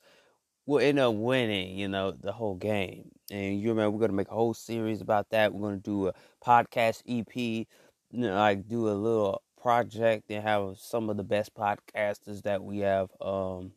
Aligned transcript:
will 0.65 0.79
end 0.79 0.99
up 0.99 1.15
winning. 1.15 1.77
You 1.77 1.87
know 1.87 2.11
the 2.11 2.31
whole 2.31 2.55
game, 2.55 3.09
and 3.31 3.59
you 3.59 3.69
remember 3.69 3.91
we're 3.91 3.99
to 4.11 4.15
make 4.15 4.29
a 4.29 4.35
whole 4.35 4.53
series 4.53 5.01
about 5.01 5.29
that. 5.29 5.53
We're 5.53 5.75
to 5.75 5.77
do 5.77 6.07
a 6.07 6.13
podcast 6.43 7.01
EP, 7.07 7.35
you 7.35 7.67
know, 8.11 8.35
like 8.35 8.67
do 8.67 8.89
a 8.89 8.91
little 8.91 9.41
project 9.61 10.29
and 10.29 10.43
have 10.43 10.77
some 10.77 11.09
of 11.09 11.17
the 11.17 11.23
best 11.23 11.53
podcasters 11.53 12.43
that 12.43 12.63
we 12.63 12.79
have. 12.79 13.09
Um, 13.21 13.73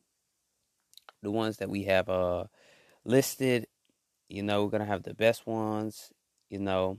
the 1.22 1.30
ones 1.30 1.58
that 1.58 1.70
we 1.70 1.84
have 1.84 2.08
uh 2.08 2.44
listed. 3.04 3.66
You 4.28 4.42
know, 4.42 4.64
we're 4.64 4.70
gonna 4.70 4.86
have 4.86 5.02
the 5.04 5.14
best 5.14 5.46
ones. 5.46 6.12
You 6.50 6.60
know, 6.60 6.98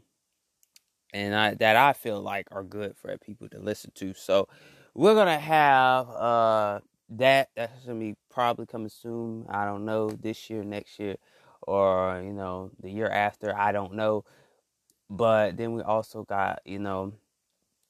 and 1.13 1.35
I, 1.35 1.53
that 1.55 1.75
I 1.75 1.93
feel 1.93 2.21
like 2.21 2.47
are 2.51 2.63
good 2.63 2.97
for 2.97 3.15
people 3.17 3.47
to 3.49 3.59
listen 3.59 3.91
to. 3.95 4.13
So 4.13 4.47
we're 4.93 5.15
gonna 5.15 5.39
have 5.39 6.09
uh 6.09 6.79
that 7.09 7.49
that's 7.55 7.85
gonna 7.85 7.99
be 7.99 8.15
probably 8.29 8.65
coming 8.65 8.89
soon. 8.89 9.45
I 9.49 9.65
don't 9.65 9.85
know 9.85 10.09
this 10.09 10.49
year, 10.49 10.63
next 10.63 10.99
year, 10.99 11.17
or 11.61 12.21
you 12.23 12.33
know 12.33 12.71
the 12.81 12.89
year 12.89 13.09
after. 13.09 13.55
I 13.57 13.71
don't 13.71 13.93
know. 13.93 14.25
But 15.09 15.57
then 15.57 15.73
we 15.73 15.81
also 15.81 16.23
got 16.23 16.61
you 16.65 16.79
know 16.79 17.13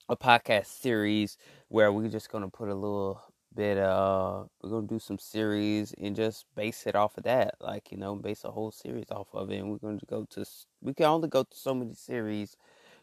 a 0.10 0.18
podcast 0.18 0.68
series 0.68 1.38
where 1.70 1.92
we're 1.92 2.10
just 2.10 2.30
gonna 2.32 2.50
put 2.50 2.70
a 2.70 2.76
little 2.76 3.22
bit 3.56 3.78
uh 3.78 4.44
we're 4.62 4.70
gonna 4.70 4.88
do 4.88 5.00
some 5.00 5.20
series 5.20 5.94
and 6.02 6.16
just 6.16 6.46
base 6.56 6.86
it 6.88 6.96
off 6.96 7.18
of 7.18 7.24
that 7.24 7.56
like 7.60 7.92
you 7.92 7.98
know 7.98 8.16
base 8.16 8.44
a 8.44 8.52
whole 8.52 8.72
series 8.72 9.12
off 9.12 9.28
of 9.34 9.52
it 9.52 9.58
and 9.58 9.70
we're 9.72 9.78
gonna 9.78 10.00
go 10.08 10.26
to 10.30 10.46
we 10.82 10.94
can 10.94 11.06
only 11.06 11.28
go 11.28 11.44
to 11.44 11.56
so 11.56 11.74
many 11.74 11.94
series 11.94 12.58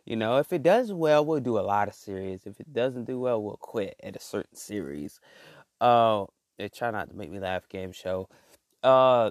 you 0.05 0.17
know 0.17 0.39
if 0.39 0.53
it 0.53 0.63
does 0.63 0.93
well 0.93 1.25
we'll 1.25 1.41
do 1.41 1.59
a 1.59 1.61
lot 1.61 1.89
of 1.89 1.95
series 1.95 2.47
if 2.47 2.59
it 2.61 2.73
doesn't 2.73 3.05
do 3.05 3.19
well 3.21 3.43
we'll 3.43 3.57
quit 3.57 3.95
at 4.03 4.17
a 4.17 4.21
certain 4.21 4.57
series. 4.57 5.21
Uh 5.81 6.25
they 6.59 6.69
try 6.69 6.91
not 6.91 7.09
to 7.09 7.17
make 7.17 7.31
me 7.31 7.39
laugh 7.39 7.69
game 7.69 7.93
show. 7.93 8.29
Uh 8.83 9.31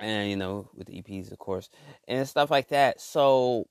and 0.00 0.30
you 0.30 0.36
know 0.36 0.68
with 0.74 0.86
the 0.86 1.02
eps 1.02 1.32
of 1.32 1.38
course 1.38 1.70
and 2.06 2.28
stuff 2.28 2.50
like 2.50 2.68
that 2.68 3.00
so 3.00 3.66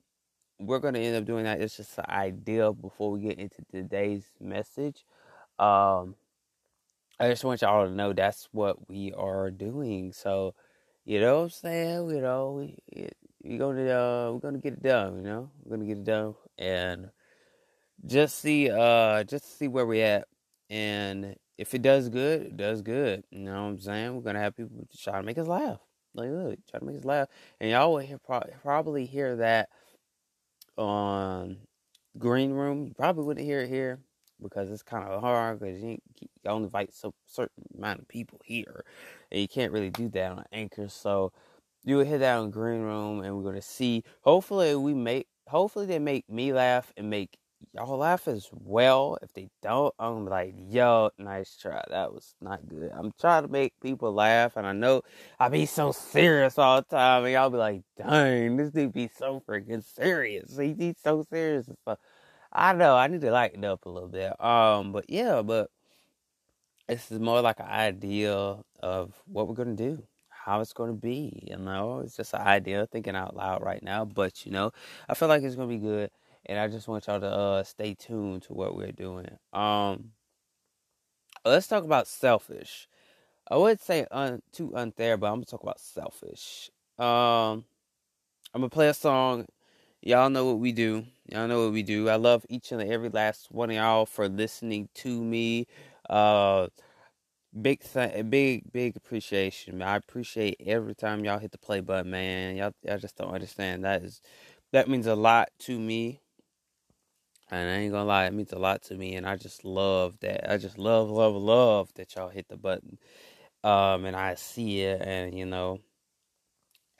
we're 0.58 0.78
gonna 0.78 0.98
end 0.98 1.16
up 1.16 1.24
doing 1.24 1.44
that 1.44 1.60
it's 1.60 1.76
just 1.76 1.96
an 1.98 2.04
idea 2.08 2.72
before 2.72 3.10
we 3.10 3.20
get 3.20 3.38
into 3.38 3.62
today's 3.70 4.24
message 4.40 5.04
um, 5.58 6.14
I 7.20 7.28
just 7.28 7.44
want 7.44 7.62
y'all 7.62 7.86
to 7.86 7.92
know 7.92 8.12
that's 8.12 8.48
what 8.52 8.88
we 8.88 9.12
are 9.12 9.50
doing. 9.50 10.12
So, 10.12 10.54
you 11.04 11.20
know 11.20 11.38
what 11.38 11.44
I'm 11.44 11.50
saying? 11.50 12.10
You 12.10 12.20
know, 12.20 12.52
we 12.52 13.08
we 13.42 13.58
gonna 13.58 13.88
uh, 13.90 14.30
we're 14.32 14.40
gonna 14.40 14.58
get 14.58 14.74
it 14.74 14.82
done. 14.82 15.16
You 15.16 15.22
know, 15.22 15.50
we're 15.64 15.76
gonna 15.76 15.88
get 15.88 15.98
it 15.98 16.04
done 16.04 16.34
and 16.58 17.10
just 18.06 18.38
see 18.38 18.70
uh 18.70 19.24
just 19.24 19.58
see 19.58 19.68
where 19.68 19.86
we're 19.86 20.04
at. 20.04 20.28
And 20.70 21.34
if 21.56 21.74
it 21.74 21.82
does 21.82 22.08
good, 22.08 22.42
it 22.42 22.56
does 22.56 22.82
good. 22.82 23.24
You 23.30 23.40
know 23.40 23.64
what 23.64 23.68
I'm 23.70 23.80
saying? 23.80 24.14
We're 24.14 24.22
gonna 24.22 24.40
have 24.40 24.56
people 24.56 24.86
try 24.96 25.16
to 25.16 25.22
make 25.24 25.38
us 25.38 25.48
laugh. 25.48 25.80
Like, 26.14 26.30
look, 26.30 26.58
try 26.70 26.80
to 26.80 26.86
make 26.86 26.98
us 26.98 27.04
laugh, 27.04 27.28
and 27.60 27.70
y'all 27.70 27.92
will 27.92 27.98
hear, 27.98 28.18
probably 28.62 29.06
hear 29.06 29.36
that 29.36 29.68
on 30.76 31.58
Green 32.16 32.52
Room. 32.52 32.86
You 32.86 32.94
probably 32.94 33.24
wouldn't 33.24 33.46
hear 33.46 33.60
it 33.60 33.68
here 33.68 34.00
because 34.42 34.70
it's 34.70 34.82
kind 34.82 35.08
of 35.08 35.20
hard 35.20 35.60
because 35.60 35.80
you, 35.82 35.98
you 36.20 36.28
only 36.46 36.64
invite 36.64 36.90
a 36.90 37.10
certain 37.26 37.64
amount 37.76 38.00
of 38.00 38.08
people 38.08 38.40
here, 38.44 38.84
and 39.30 39.40
you 39.40 39.48
can't 39.48 39.72
really 39.72 39.90
do 39.90 40.08
that 40.10 40.32
on 40.32 40.44
Anchor. 40.52 40.88
So 40.88 41.32
you 41.84 41.96
will 41.96 42.04
hit 42.04 42.18
that 42.18 42.38
on 42.38 42.50
Green 42.50 42.82
Room, 42.82 43.22
and 43.22 43.36
we're 43.36 43.44
gonna 43.44 43.62
see. 43.62 44.04
Hopefully, 44.22 44.74
we 44.76 44.94
make. 44.94 45.26
Hopefully, 45.48 45.86
they 45.86 45.98
make 45.98 46.28
me 46.28 46.52
laugh 46.52 46.92
and 46.96 47.08
make 47.10 47.38
y'all 47.74 47.98
laugh 47.98 48.28
as 48.28 48.48
well. 48.52 49.18
If 49.22 49.32
they 49.32 49.48
don't, 49.62 49.94
I'm 49.98 50.26
like, 50.26 50.54
yo, 50.68 51.10
nice 51.18 51.56
try. 51.56 51.82
That 51.90 52.12
was 52.12 52.34
not 52.40 52.66
good. 52.68 52.90
I'm 52.94 53.12
trying 53.20 53.44
to 53.44 53.48
make 53.48 53.72
people 53.82 54.12
laugh, 54.12 54.56
and 54.56 54.66
I 54.66 54.72
know 54.72 55.02
I 55.38 55.48
be 55.48 55.66
so 55.66 55.92
serious 55.92 56.58
all 56.58 56.82
the 56.82 56.96
time, 56.96 57.24
and 57.24 57.32
y'all 57.32 57.50
be 57.50 57.58
like, 57.58 57.82
dang, 57.96 58.56
this 58.56 58.70
dude 58.70 58.92
be 58.92 59.10
so 59.16 59.42
freaking 59.48 59.84
serious. 59.84 60.56
He 60.58 60.74
he's 60.78 60.96
so 61.02 61.24
serious 61.30 61.68
and 61.68 61.76
stuff. 61.82 61.98
I 62.52 62.72
know 62.72 62.96
I 62.96 63.06
need 63.08 63.20
to 63.22 63.30
lighten 63.30 63.64
up 63.64 63.86
a 63.86 63.90
little 63.90 64.08
bit. 64.08 64.38
Um, 64.40 64.92
but 64.92 65.08
yeah, 65.08 65.42
but 65.42 65.70
this 66.88 67.10
is 67.12 67.20
more 67.20 67.40
like 67.42 67.60
an 67.60 67.66
idea 67.66 68.56
of 68.80 69.14
what 69.26 69.48
we're 69.48 69.54
gonna 69.54 69.74
do, 69.74 70.02
how 70.28 70.60
it's 70.60 70.72
gonna 70.72 70.92
be. 70.94 71.42
You 71.48 71.58
know, 71.58 72.00
it's 72.00 72.16
just 72.16 72.34
an 72.34 72.40
idea, 72.40 72.86
thinking 72.90 73.14
out 73.16 73.36
loud 73.36 73.62
right 73.62 73.82
now. 73.82 74.04
But 74.04 74.46
you 74.46 74.52
know, 74.52 74.72
I 75.08 75.14
feel 75.14 75.28
like 75.28 75.42
it's 75.42 75.54
gonna 75.56 75.68
be 75.68 75.78
good, 75.78 76.10
and 76.46 76.58
I 76.58 76.68
just 76.68 76.88
want 76.88 77.06
y'all 77.06 77.20
to 77.20 77.26
uh, 77.26 77.62
stay 77.64 77.94
tuned 77.94 78.42
to 78.44 78.54
what 78.54 78.74
we're 78.76 78.92
doing. 78.92 79.28
Um, 79.52 80.12
let's 81.44 81.66
talk 81.68 81.84
about 81.84 82.06
selfish. 82.06 82.88
I 83.50 83.56
would 83.56 83.80
say 83.80 84.06
un- 84.10 84.42
too 84.52 84.74
unfair, 84.76 85.16
but 85.16 85.28
I'm 85.28 85.36
gonna 85.36 85.46
talk 85.46 85.62
about 85.62 85.80
selfish. 85.80 86.70
Um, 86.98 87.64
I'm 88.54 88.60
gonna 88.62 88.70
play 88.70 88.88
a 88.88 88.94
song 88.94 89.46
Y'all 90.00 90.30
know 90.30 90.44
what 90.44 90.58
we 90.58 90.70
do. 90.70 91.04
Y'all 91.28 91.48
know 91.48 91.64
what 91.64 91.72
we 91.72 91.82
do. 91.82 92.08
I 92.08 92.16
love 92.16 92.46
each 92.48 92.70
and 92.70 92.80
every 92.80 93.08
last 93.08 93.48
one 93.50 93.70
of 93.70 93.76
y'all 93.76 94.06
for 94.06 94.28
listening 94.28 94.88
to 94.94 95.22
me. 95.22 95.66
Uh, 96.08 96.68
big 97.60 97.80
th- 97.82 98.30
big 98.30 98.72
big 98.72 98.96
appreciation. 98.96 99.82
I 99.82 99.96
appreciate 99.96 100.60
every 100.64 100.94
time 100.94 101.24
y'all 101.24 101.40
hit 101.40 101.50
the 101.50 101.58
play 101.58 101.80
button, 101.80 102.12
man. 102.12 102.56
Y'all, 102.56 102.72
y'all 102.82 102.98
just 102.98 103.16
don't 103.16 103.32
understand. 103.34 103.84
That 103.84 104.02
is 104.02 104.20
that 104.72 104.88
means 104.88 105.06
a 105.06 105.16
lot 105.16 105.48
to 105.60 105.78
me. 105.78 106.20
And 107.50 107.68
I 107.68 107.74
ain't 107.74 107.92
gonna 107.92 108.04
lie, 108.04 108.26
it 108.26 108.34
means 108.34 108.52
a 108.52 108.58
lot 108.58 108.82
to 108.84 108.94
me, 108.94 109.16
and 109.16 109.26
I 109.26 109.36
just 109.36 109.64
love 109.64 110.18
that. 110.20 110.50
I 110.50 110.58
just 110.58 110.78
love, 110.78 111.10
love, 111.10 111.34
love 111.34 111.90
that 111.94 112.14
y'all 112.14 112.28
hit 112.28 112.46
the 112.48 112.58
button. 112.58 112.98
Um, 113.64 114.04
and 114.04 114.14
I 114.14 114.34
see 114.36 114.82
it, 114.82 115.02
and 115.02 115.36
you 115.36 115.46
know, 115.46 115.80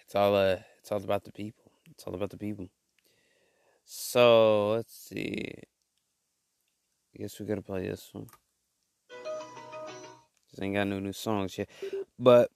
it's 0.00 0.14
all 0.16 0.34
uh, 0.34 0.56
it's 0.80 0.90
all 0.90 1.04
about 1.04 1.24
the 1.24 1.32
people. 1.32 1.70
It's 1.90 2.04
all 2.04 2.14
about 2.14 2.30
the 2.30 2.38
people. 2.38 2.68
So 3.90 4.72
let's 4.72 4.94
see. 4.94 5.50
I 7.14 7.22
guess 7.22 7.40
we're 7.40 7.46
gonna 7.46 7.62
play 7.62 7.88
this 7.88 8.10
one. 8.12 8.26
Cause 9.08 10.60
ain't 10.60 10.74
got 10.74 10.88
no 10.88 10.98
new 10.98 11.14
songs 11.14 11.56
yet, 11.56 11.70
but 12.18 12.50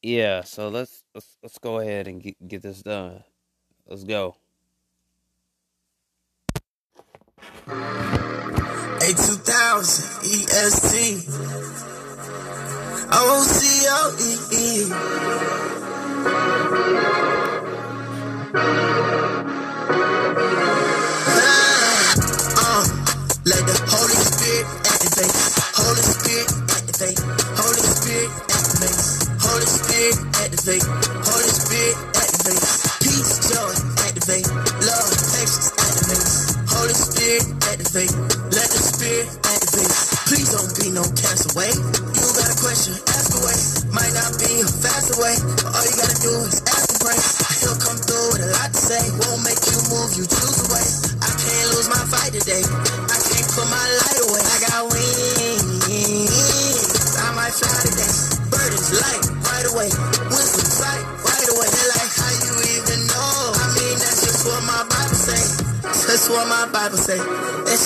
yeah. 0.00 0.42
So 0.42 0.68
let's 0.68 1.02
let's 1.12 1.36
let's 1.42 1.58
go 1.58 1.80
ahead 1.80 2.06
and 2.06 2.22
get 2.22 2.36
get 2.46 2.62
this 2.62 2.84
done. 2.84 3.24
Let's 3.84 4.04
go. 4.04 4.36
A 7.66 9.08
two 9.08 9.38
thousand 9.42 10.22
EST 10.22 11.26
O 13.12 13.42
C 13.44 13.86
O 13.90 14.14
E 14.22 14.38
E. 18.96 18.99
activate. 30.60 30.84
Holy 31.24 31.48
Spirit 31.48 31.96
activate. 32.20 32.64
Peace, 33.00 33.32
joy 33.48 33.72
activate. 34.04 34.48
Love, 34.84 35.08
patience 35.32 35.72
activate. 35.72 36.28
Holy 36.68 36.92
Spirit 36.92 37.44
activate. 37.64 38.12
Let 38.52 38.68
the 38.68 38.80
Spirit 38.84 39.28
activate. 39.40 39.92
Please 40.28 40.48
don't 40.52 40.72
be 40.76 40.92
no 40.92 41.04
castaway. 41.16 41.72
You 41.72 42.26
got 42.36 42.48
a 42.52 42.56
question, 42.60 42.92
ask 43.08 43.32
away. 43.40 43.56
Might 43.88 44.12
not 44.12 44.36
be 44.36 44.60
a 44.60 44.68
fast 44.68 45.16
way, 45.16 45.32
but 45.64 45.72
all 45.72 45.84
you 45.88 45.96
gotta 45.96 46.20
do 46.20 46.32
is 46.44 46.60
ask 46.68 46.79
Bible 66.80 66.96
say. 66.96 67.20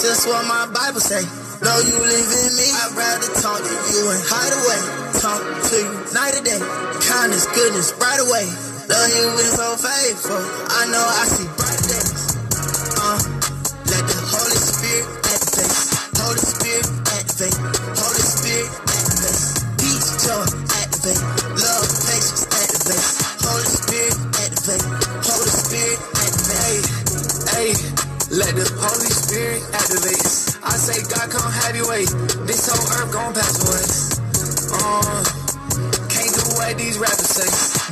Just 0.06 0.22
what 0.28 0.46
my 0.46 0.70
Bible 0.70 1.02
say. 1.02 1.26
No, 1.66 1.72
you 1.82 1.98
in 1.98 2.50
me. 2.54 2.66
I'd 2.70 2.94
rather 2.94 3.26
talk 3.42 3.58
to 3.58 3.74
you 3.90 4.06
and 4.06 4.22
hide 4.22 4.54
away. 4.54 4.80
Talk 5.18 5.42
to 5.42 5.76
you 5.82 6.14
night 6.14 6.38
and 6.38 6.46
day. 6.46 6.62
Kindness, 7.02 7.42
goodness, 7.58 7.90
right 7.98 8.22
away. 8.22 8.46
Love 8.86 9.10
you 9.10 9.24
been 9.34 9.50
so 9.50 9.74
faithful. 9.74 10.38
I 10.38 10.86
know 10.94 11.02
I 11.02 11.26
see 11.26 11.48
brighter 11.58 11.83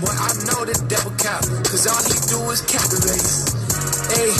Boy, 0.02 0.10
I 0.10 0.34
know 0.50 0.66
the 0.66 0.74
devil 0.90 1.14
cap, 1.14 1.46
cause 1.62 1.86
all 1.86 2.02
he 2.02 2.18
do 2.26 2.42
is 2.50 2.58
captivate. 2.66 3.22
Hey, 4.10 4.34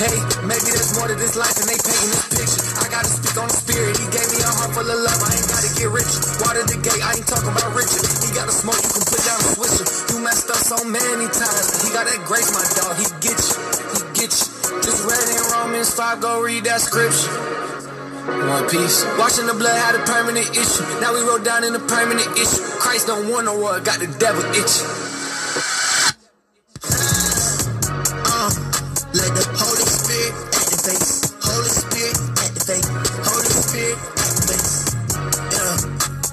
hey, 0.00 0.16
maybe 0.48 0.64
there's 0.72 0.96
more 0.96 1.12
to 1.12 1.16
this 1.20 1.36
life 1.36 1.52
and 1.60 1.68
they 1.68 1.76
painting 1.76 2.08
this 2.08 2.24
picture. 2.32 2.64
I 2.80 2.88
gotta 2.88 3.12
speak 3.12 3.36
on 3.36 3.52
the 3.52 3.52
spirit. 3.52 4.00
He 4.00 4.06
gave 4.08 4.24
me 4.32 4.40
a 4.40 4.48
heart 4.48 4.72
full 4.72 4.88
of 4.88 4.96
love. 4.96 5.20
I 5.20 5.28
ain't 5.36 5.44
gotta 5.44 5.68
get 5.76 5.92
rich. 5.92 6.08
Water 6.40 6.64
the 6.64 6.80
gate, 6.80 7.04
I 7.04 7.20
ain't 7.20 7.28
talking 7.28 7.52
about 7.52 7.68
Richard. 7.76 8.00
He 8.00 8.32
got 8.32 8.48
a 8.48 8.54
smoke, 8.56 8.80
you 8.80 8.90
can 8.96 9.04
put 9.04 9.20
down 9.28 9.38
a 9.44 9.48
swisher. 9.52 9.86
You 10.08 10.16
messed 10.24 10.48
up 10.48 10.62
so 10.64 10.80
many 10.88 11.28
times. 11.28 11.66
He 11.84 11.92
got 11.92 12.08
that 12.08 12.20
grace, 12.24 12.48
my 12.48 12.64
dog. 12.72 12.96
He 12.96 13.04
get 13.20 13.36
you, 13.36 13.60
he 13.92 14.00
get 14.16 14.32
you. 14.32 14.48
Just 14.88 15.04
read 15.04 15.26
in 15.36 15.44
Romans 15.52 15.92
5, 15.92 16.24
go 16.24 16.40
read 16.40 16.64
that 16.64 16.80
scripture. 16.80 17.73
One 18.24 18.64
piece. 18.70 19.04
Washing 19.20 19.46
the 19.46 19.52
blood 19.52 19.76
had 19.76 20.00
a 20.00 20.02
permanent 20.08 20.48
issue. 20.56 20.80
Now 21.00 21.12
we 21.12 21.20
wrote 21.28 21.44
down 21.44 21.62
in 21.62 21.74
a 21.76 21.78
permanent 21.78 22.24
issue. 22.40 22.64
Christ 22.80 23.06
don't 23.06 23.28
want 23.28 23.44
no 23.44 23.52
war, 23.60 23.78
got 23.80 24.00
the 24.00 24.08
devil 24.16 24.40
itching. 24.56 24.88
Uh, 28.24 28.48
let 29.12 29.28
the 29.28 29.44
Holy 29.60 29.84
Spirit 29.84 30.32
activate. 30.56 31.04
Holy 31.36 31.68
Spirit 31.68 32.16
activate. 32.40 32.86
Holy 33.28 33.52
Spirit 33.60 33.98
activate. 34.16 34.68
Yeah. 35.52 35.76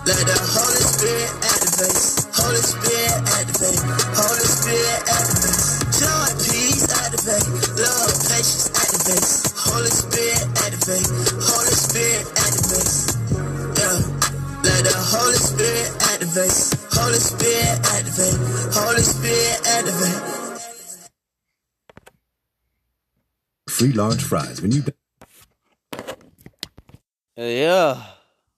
Let 0.07 0.23
the 0.31 0.37
Holy 0.47 0.83
Spirit 0.95 1.31
activate. 1.43 1.99
Holy 2.39 2.61
Spirit 2.71 3.19
activate. 3.35 3.83
Holy 4.15 4.47
Spirit 4.47 4.99
activate. 5.11 5.59
Joy, 5.99 6.27
peace 6.39 6.87
activate. 6.87 7.47
Love, 7.83 8.15
patience 8.31 8.71
activate. 8.79 9.27
Holy 9.59 9.91
Spirit 9.91 10.39
activate. 10.63 11.20
Activate. 16.37 16.79
Holy 16.93 17.19
Spirit 17.19 17.79
activate. 17.93 18.73
Holy 18.73 19.01
Spirit 19.03 19.67
activate. 19.67 20.37
Free 23.69 23.93
large 23.93 24.23
fries 24.23 24.61
when 24.61 24.71
you. 24.71 24.83
Yeah. 27.37 28.03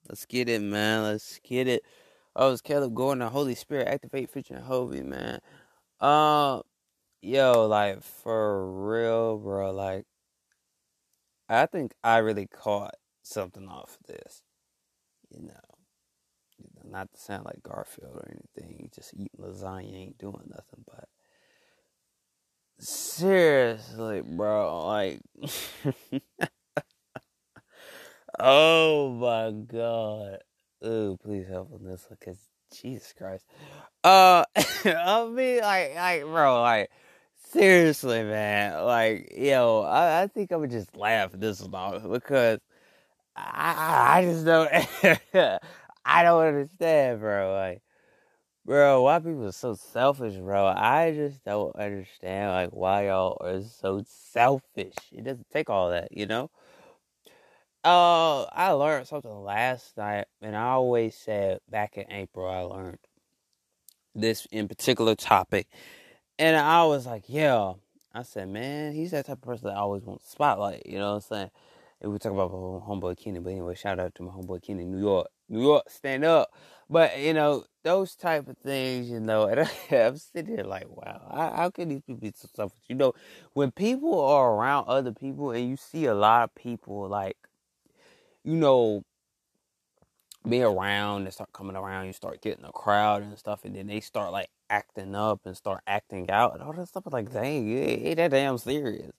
Let's 0.08 0.26
get 0.26 0.48
it, 0.48 0.62
man. 0.62 1.02
Let's 1.04 1.40
get 1.42 1.68
it. 1.68 1.82
I 2.36 2.46
was 2.46 2.60
Caleb 2.60 2.94
going 2.94 3.20
the 3.20 3.28
Holy 3.28 3.54
Spirit 3.54 3.88
Activate 3.88 4.30
featuring 4.30 4.62
Hovey, 4.62 5.02
man. 5.02 5.40
Um, 6.00 6.62
yo, 7.22 7.66
like 7.66 8.02
for 8.02 8.70
real, 8.72 9.38
bro. 9.38 9.72
Like, 9.72 10.04
I 11.48 11.66
think 11.66 11.92
I 12.04 12.18
really 12.18 12.46
caught 12.46 12.94
something 13.22 13.68
off 13.68 13.98
of 14.00 14.14
this. 14.14 14.42
You 15.30 15.46
know, 15.48 15.73
not 16.94 17.12
to 17.12 17.20
sound 17.20 17.44
like 17.44 17.62
Garfield 17.62 18.14
or 18.14 18.28
anything. 18.30 18.88
Just 18.94 19.14
eating 19.14 19.28
lasagna 19.40 19.94
ain't 19.94 20.18
doing 20.18 20.48
nothing, 20.48 20.84
but 20.86 21.08
seriously, 22.78 24.22
bro. 24.22 24.86
Like, 24.86 25.20
oh 28.38 29.10
my 29.10 29.50
god. 29.50 30.38
Ooh, 30.86 31.18
please 31.22 31.48
help 31.48 31.72
on 31.72 31.82
this 31.84 32.06
one, 32.08 32.18
cause 32.24 32.38
Jesus 32.72 33.12
Christ. 33.16 33.44
Uh, 34.04 34.44
I 34.84 35.26
mean, 35.26 35.60
like, 35.62 35.94
like, 35.96 36.22
bro, 36.22 36.62
like, 36.62 36.90
seriously, 37.52 38.22
man, 38.22 38.84
like, 38.84 39.32
yo, 39.36 39.80
I, 39.80 40.22
I 40.22 40.26
think 40.28 40.52
I 40.52 40.56
would 40.56 40.70
just 40.70 40.96
laugh 40.96 41.34
at 41.34 41.40
this 41.40 41.60
one 41.60 42.10
because 42.10 42.60
I, 43.36 44.18
I 44.18 44.24
just 44.24 44.44
don't, 44.44 44.70
I 46.04 46.22
don't 46.22 46.44
understand, 46.44 47.20
bro. 47.20 47.54
Like, 47.54 47.82
bro, 48.64 49.02
why 49.02 49.18
people 49.18 49.46
are 49.46 49.52
so 49.52 49.74
selfish, 49.74 50.34
bro? 50.36 50.66
I 50.66 51.12
just 51.14 51.44
don't 51.44 51.74
understand, 51.76 52.50
like, 52.50 52.70
why 52.70 53.06
y'all 53.06 53.38
are 53.40 53.62
so 53.62 54.04
selfish. 54.06 54.94
It 55.12 55.24
doesn't 55.24 55.50
take 55.50 55.70
all 55.70 55.90
that, 55.90 56.16
you 56.16 56.26
know. 56.26 56.50
Uh, 57.84 58.44
I 58.44 58.70
learned 58.70 59.06
something 59.06 59.30
last 59.30 59.96
night, 59.96 60.26
and 60.40 60.56
I 60.56 60.70
always 60.70 61.14
said 61.14 61.60
back 61.68 61.98
in 61.98 62.10
April 62.10 62.48
I 62.48 62.60
learned 62.60 62.98
this 64.14 64.46
in 64.50 64.68
particular 64.68 65.14
topic, 65.14 65.68
and 66.38 66.56
I 66.56 66.84
was 66.84 67.06
like, 67.06 67.24
yeah. 67.26 67.74
I 68.16 68.22
said, 68.22 68.48
man, 68.48 68.92
he's 68.92 69.10
that 69.10 69.26
type 69.26 69.38
of 69.38 69.42
person 69.42 69.68
that 69.68 69.76
always 69.76 70.04
wants 70.04 70.30
spotlight. 70.30 70.86
You 70.86 70.98
know 70.98 71.10
what 71.10 71.14
I'm 71.16 71.20
saying? 71.22 71.50
We 72.04 72.18
talk 72.18 72.32
about 72.32 72.52
my 72.52 72.56
homeboy 72.86 73.18
Kenny, 73.18 73.40
but 73.40 73.50
anyway, 73.50 73.74
shout 73.74 73.98
out 73.98 74.14
to 74.16 74.22
my 74.22 74.32
homeboy 74.32 74.62
Kenny, 74.62 74.84
New 74.84 74.98
York, 75.00 75.28
New 75.48 75.62
York, 75.62 75.90
stand 75.90 76.24
up. 76.24 76.50
But 76.90 77.18
you 77.18 77.32
know 77.34 77.64
those 77.82 78.14
type 78.16 78.48
of 78.48 78.58
things, 78.58 79.10
you 79.10 79.20
know, 79.20 79.46
and 79.46 79.60
I'm 79.90 80.16
sitting 80.18 80.56
here 80.56 80.64
like, 80.64 80.86
wow, 80.88 81.20
how, 81.30 81.56
how 81.56 81.70
can 81.70 81.88
these 81.88 82.02
people 82.02 82.20
be 82.20 82.32
so 82.34 82.48
selfish? 82.54 82.84
You 82.88 82.96
know, 82.96 83.14
when 83.54 83.70
people 83.72 84.20
are 84.20 84.52
around 84.54 84.86
other 84.88 85.12
people, 85.12 85.50
and 85.52 85.68
you 85.68 85.76
see 85.76 86.06
a 86.06 86.14
lot 86.14 86.44
of 86.44 86.54
people 86.54 87.08
like 87.08 87.36
you 88.44 88.56
know, 88.56 89.02
be 90.48 90.62
around 90.62 91.24
and 91.24 91.32
start 91.32 91.52
coming 91.52 91.76
around, 91.76 92.06
you 92.06 92.12
start 92.12 92.42
getting 92.42 92.64
a 92.64 92.72
crowd 92.72 93.22
and 93.22 93.38
stuff, 93.38 93.64
and 93.64 93.74
then 93.74 93.86
they 93.86 94.00
start 94.00 94.30
like 94.30 94.50
acting 94.68 95.14
up 95.14 95.40
and 95.46 95.56
start 95.56 95.80
acting 95.86 96.30
out 96.30 96.54
and 96.54 96.62
all 96.62 96.72
that 96.74 96.88
stuff. 96.88 97.04
Like, 97.10 97.32
dang, 97.32 97.70
ain't 97.70 98.16
that 98.18 98.30
damn 98.30 98.58
serious. 98.58 99.12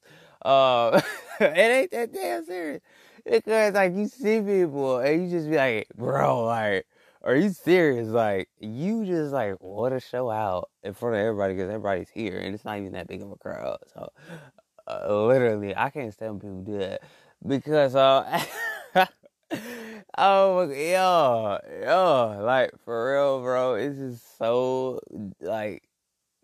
Uh, 0.46 1.02
it 1.42 1.58
ain't 1.58 1.92
that 1.92 2.14
damn 2.14 2.46
serious 2.46 2.82
because 3.26 3.74
like 3.74 3.96
you 3.96 4.08
see 4.08 4.42
people 4.42 5.00
and 5.00 5.24
you 5.24 5.30
just 5.38 5.50
be 5.50 5.58
like, 5.58 5.88
bro, 5.98 6.46
like, 6.46 6.86
are 7.24 7.36
you 7.36 7.50
serious? 7.50 8.10
Like, 8.10 8.50
you 8.60 9.06
just 9.06 9.34
like 9.34 9.62
want 9.62 9.96
to 9.96 10.00
show 10.00 10.30
out 10.30 10.70
in 10.84 10.94
front 10.94 11.16
of 11.16 11.22
everybody 11.22 11.56
because 11.56 11.70
everybody's 11.70 12.10
here 12.10 12.38
and 12.40 12.54
it's 12.54 12.66
not 12.66 12.78
even 12.78 12.94
that 12.94 13.08
big 13.08 13.24
of 13.24 13.32
a 13.32 13.38
crowd. 13.38 13.80
So, 13.94 14.10
uh, 14.88 15.26
literally, 15.26 15.76
I 15.76 15.90
can't 15.90 16.14
stand 16.14 16.42
people 16.42 16.64
do 16.64 16.78
that 16.80 17.02
because 17.48 17.96
uh. 17.96 18.42
oh 20.18 20.70
yo, 20.70 21.60
yo, 21.84 22.42
like 22.44 22.72
for 22.84 23.14
real, 23.14 23.42
bro. 23.42 23.76
It's 23.76 23.98
just 23.98 24.38
so 24.38 25.00
like 25.42 25.84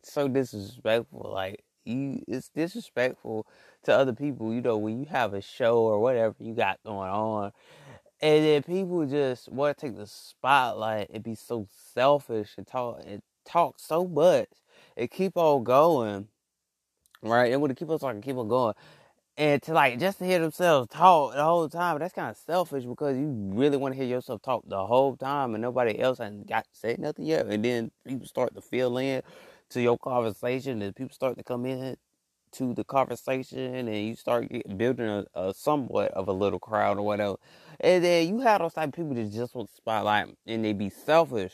so 0.04 0.28
disrespectful. 0.28 1.32
Like 1.34 1.64
you, 1.86 2.24
it's 2.28 2.50
disrespectful 2.50 3.48
to 3.84 3.96
other 3.96 4.14
people. 4.14 4.54
You 4.54 4.62
know, 4.62 4.78
when 4.78 5.00
you 5.00 5.06
have 5.08 5.34
a 5.34 5.42
show 5.42 5.80
or 5.80 6.00
whatever 6.00 6.36
you 6.40 6.54
got 6.54 6.80
going 6.86 7.10
on, 7.10 7.52
and 8.22 8.46
then 8.46 8.64
people 8.64 9.06
just 9.06 9.52
want 9.52 9.78
to 9.78 9.88
take 9.88 9.98
the 9.98 10.08
spotlight 10.08 11.10
and 11.12 11.24
be 11.24 11.36
so 11.36 11.68
selfish 11.94 12.52
and 12.58 12.68
talk 12.68 13.02
and 13.06 13.22
talk 13.46 13.80
so 13.80 14.08
much 14.08 14.50
and 14.96 15.10
keep 15.10 15.36
on 15.36 15.64
going, 15.64 16.28
right? 17.24 17.52
And 17.52 17.62
want 17.62 17.72
to 17.72 17.76
keep 17.76 17.90
on 17.90 18.00
talking, 18.00 18.22
keep 18.22 18.38
on 18.38 18.48
going 18.48 18.76
and 19.38 19.62
to 19.64 19.74
like 19.74 20.00
just 20.00 20.20
to 20.20 20.26
hear 20.26 20.40
themselves 20.40 20.90
talk 20.90 21.34
the 21.34 21.44
whole 21.44 21.70
time, 21.70 22.00
that's 22.00 22.14
kind 22.14 22.30
of 22.30 22.38
selfish 22.38 22.84
because 22.84 23.18
you 23.18 23.28
really 23.54 23.78
want 23.78 23.94
to 23.94 24.00
hear 24.00 24.08
yourself 24.08 24.42
talk 24.42 24.64
the 24.68 24.86
whole 24.86 25.16
time 25.16 25.56
and 25.56 25.62
nobody 25.62 26.00
else 26.00 26.20
hasn't 26.20 26.48
got 26.48 26.66
say 26.72 26.96
nothing 27.00 27.26
yet. 27.26 27.48
And 27.48 27.64
then 27.64 27.92
people 28.06 28.28
start 28.28 28.54
to 28.56 28.62
fill 28.62 28.98
in 28.98 29.22
to 29.70 29.82
your 29.82 29.98
conversation 29.98 30.82
and 30.82 30.96
people 30.96 31.14
start 31.14 31.38
to 31.38 31.44
come 31.44 31.66
in 31.66 31.96
to 32.54 32.74
the 32.74 32.84
conversation 32.84 33.88
and 33.88 34.08
you 34.08 34.16
start 34.16 34.48
building 34.78 35.08
a, 35.08 35.26
a 35.36 35.54
somewhat 35.54 36.12
of 36.12 36.28
a 36.28 36.34
little 36.34 36.60
crowd 36.60 36.98
or 36.98 37.04
whatever. 37.06 37.38
And 37.80 38.04
then 38.04 38.28
you 38.28 38.42
have 38.42 38.62
those 38.62 38.74
type 38.74 38.90
of 38.90 38.94
people 38.94 39.16
that 39.16 39.32
just 39.32 39.56
want 39.56 39.70
the 39.70 39.76
spotlight 39.76 40.28
and 40.46 40.64
they 40.64 40.74
be 40.74 40.90
selfish. 40.90 41.54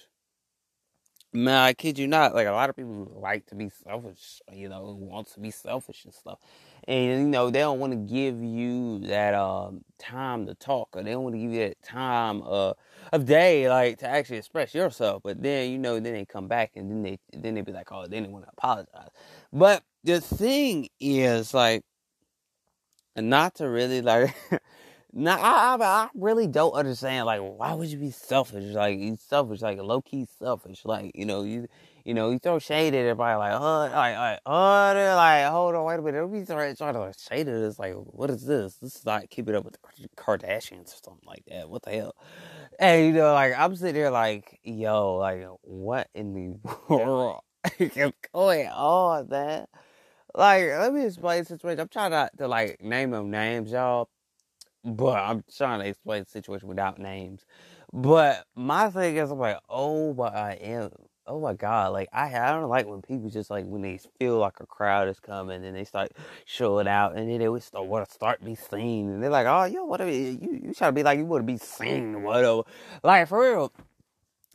Man, 1.38 1.56
I 1.56 1.74
kid 1.74 2.00
you 2.00 2.08
not. 2.08 2.34
Like 2.34 2.48
a 2.48 2.52
lot 2.52 2.70
of 2.70 2.76
people 2.76 3.20
like 3.22 3.46
to 3.48 3.56
be 3.56 3.70
selfish, 3.70 4.42
you 4.52 4.70
know, 4.70 4.98
want 5.00 5.28
to 5.34 5.40
be 5.40 5.52
selfish 5.52 6.06
and 6.06 6.14
stuff 6.14 6.40
and 6.88 7.22
you 7.22 7.28
know 7.28 7.50
they 7.50 7.60
don't 7.60 7.80
want 7.80 7.92
to 7.92 7.98
give 7.98 8.42
you 8.42 9.00
that 9.00 9.34
um, 9.34 9.82
time 10.00 10.46
to 10.46 10.54
talk 10.56 10.90
or 10.94 11.04
they 11.04 11.12
don't 11.12 11.24
want 11.24 11.36
to 11.36 11.40
give 11.40 11.52
you 11.52 11.60
that 11.60 11.82
time 11.84 12.42
uh, 12.46 12.74
of 13.12 13.26
day 13.26 13.70
like 13.70 13.98
to 14.00 14.08
actually 14.08 14.38
express 14.38 14.74
yourself 14.74 15.22
but 15.24 15.42
then 15.42 15.70
you 15.70 15.78
know 15.78 16.00
then 16.00 16.14
they 16.14 16.26
come 16.26 16.48
back 16.48 16.72
and 16.76 16.90
then 16.90 17.04
they 17.04 17.20
then 17.34 17.56
they 17.56 17.62
be 17.62 17.74
like 17.74 17.92
oh 17.92 18.08
they 18.08 18.20
didn't 18.20 18.32
want 18.32 18.46
to 18.46 18.52
apologize 18.52 19.10
but 19.52 19.84
the 20.04 20.22
thing 20.22 20.88
is 21.00 21.54
like 21.54 21.84
not 23.16 23.56
to 23.56 23.68
really 23.68 24.02
like. 24.02 24.36
Nah, 25.20 25.36
I, 25.36 25.76
I, 25.76 25.84
I 25.84 26.10
really 26.14 26.46
don't 26.46 26.74
understand. 26.74 27.26
Like, 27.26 27.42
why 27.42 27.74
would 27.74 27.88
you 27.88 27.98
be 27.98 28.12
selfish? 28.12 28.76
Like, 28.76 29.00
you 29.00 29.18
selfish, 29.20 29.64
like 29.64 29.80
low 29.80 30.00
key 30.00 30.28
selfish. 30.38 30.86
Like, 30.86 31.12
you 31.16 31.26
know, 31.26 31.42
you 31.42 31.68
you 32.06 32.14
know, 32.14 32.30
you 32.30 32.38
throw 32.38 32.60
shade 32.60 32.94
at 32.94 33.00
everybody. 33.00 33.36
Like, 33.36 33.60
oh, 33.60 33.80
like, 33.92 34.16
like, 34.16 34.40
oh, 34.46 34.94
like, 35.16 35.46
hold 35.48 35.74
on, 35.74 35.86
wait 35.86 35.98
a 35.98 36.02
minute. 36.04 36.28
Be 36.32 36.46
trying, 36.46 36.76
trying 36.76 36.94
to 36.94 37.00
like 37.00 37.16
shade 37.18 37.48
at 37.48 37.56
us. 37.56 37.80
Like, 37.80 37.96
what 37.96 38.30
is 38.30 38.46
this? 38.46 38.76
This 38.76 38.98
is 38.98 39.08
like 39.08 39.32
keeping 39.32 39.56
up 39.56 39.66
with 39.66 39.74
the 39.74 40.08
Kardashians 40.16 40.94
or 40.94 41.00
something 41.04 41.26
like 41.26 41.44
that. 41.48 41.68
What 41.68 41.82
the 41.82 41.94
hell? 41.94 42.16
And 42.80 43.08
you 43.08 43.14
know, 43.14 43.34
like, 43.34 43.58
I'm 43.58 43.76
sitting 43.76 43.96
there 43.96 44.12
like, 44.12 44.60
yo, 44.64 45.16
like, 45.16 45.48
what 45.64 46.10
in 46.14 46.36
the 46.36 46.70
world 46.90 47.40
is 47.80 48.12
going 48.32 48.68
on, 48.68 49.30
man? 49.30 49.66
Like, 50.36 50.66
let 50.66 50.94
me 50.94 51.06
explain 51.08 51.40
the 51.40 51.46
situation. 51.46 51.80
I'm 51.80 51.88
trying 51.88 52.12
not 52.12 52.38
to 52.38 52.48
like 52.48 52.84
name 52.84 53.10
them 53.10 53.32
names, 53.32 53.72
y'all 53.72 54.10
but 54.88 55.18
I'm 55.20 55.44
trying 55.56 55.82
to 55.82 55.88
explain 55.88 56.24
the 56.24 56.30
situation 56.30 56.68
without 56.70 57.00
names. 57.00 57.46
But 57.94 58.46
my 58.56 58.90
thing 58.90 59.18
is, 59.18 59.32
I'm 59.32 59.40
like, 59.40 59.60
oh 59.70 60.14
my, 60.14 60.90
oh 61.28 61.40
my 61.40 61.54
god, 61.54 61.94
like 61.94 62.10
I, 62.14 62.34
I 62.34 62.52
don't 62.52 62.70
like 62.70 62.88
when 62.88 63.02
people 63.02 63.30
just 63.30 63.50
like 63.50 63.66
when 63.66 63.82
they 63.82 64.00
feel 64.20 64.38
like 64.38 64.60
a 64.60 64.66
crowd 64.66 65.10
is 65.10 65.20
coming 65.20 65.64
and 65.66 65.76
they 65.76 65.84
start 65.84 66.12
showing 66.46 66.88
out 66.88 67.16
and 67.18 67.30
then 67.30 67.40
they 67.40 67.60
start 67.60 67.86
want 67.86 68.08
to 68.08 68.14
start 68.14 68.44
be 68.44 68.56
seen 68.56 69.10
and 69.10 69.22
they're 69.22 69.30
like, 69.30 69.48
oh, 69.48 69.66
yo, 69.66 69.86
what 69.86 70.00
you 70.02 70.40
you 70.64 70.74
try 70.74 70.88
to 70.88 70.92
be 70.94 71.04
like 71.04 71.18
you 71.20 71.26
want 71.26 71.46
to 71.46 71.52
be 71.54 71.58
seen, 71.58 72.24
whatever. 72.24 72.64
Like 73.04 73.28
for 73.28 73.42
real, 73.42 73.74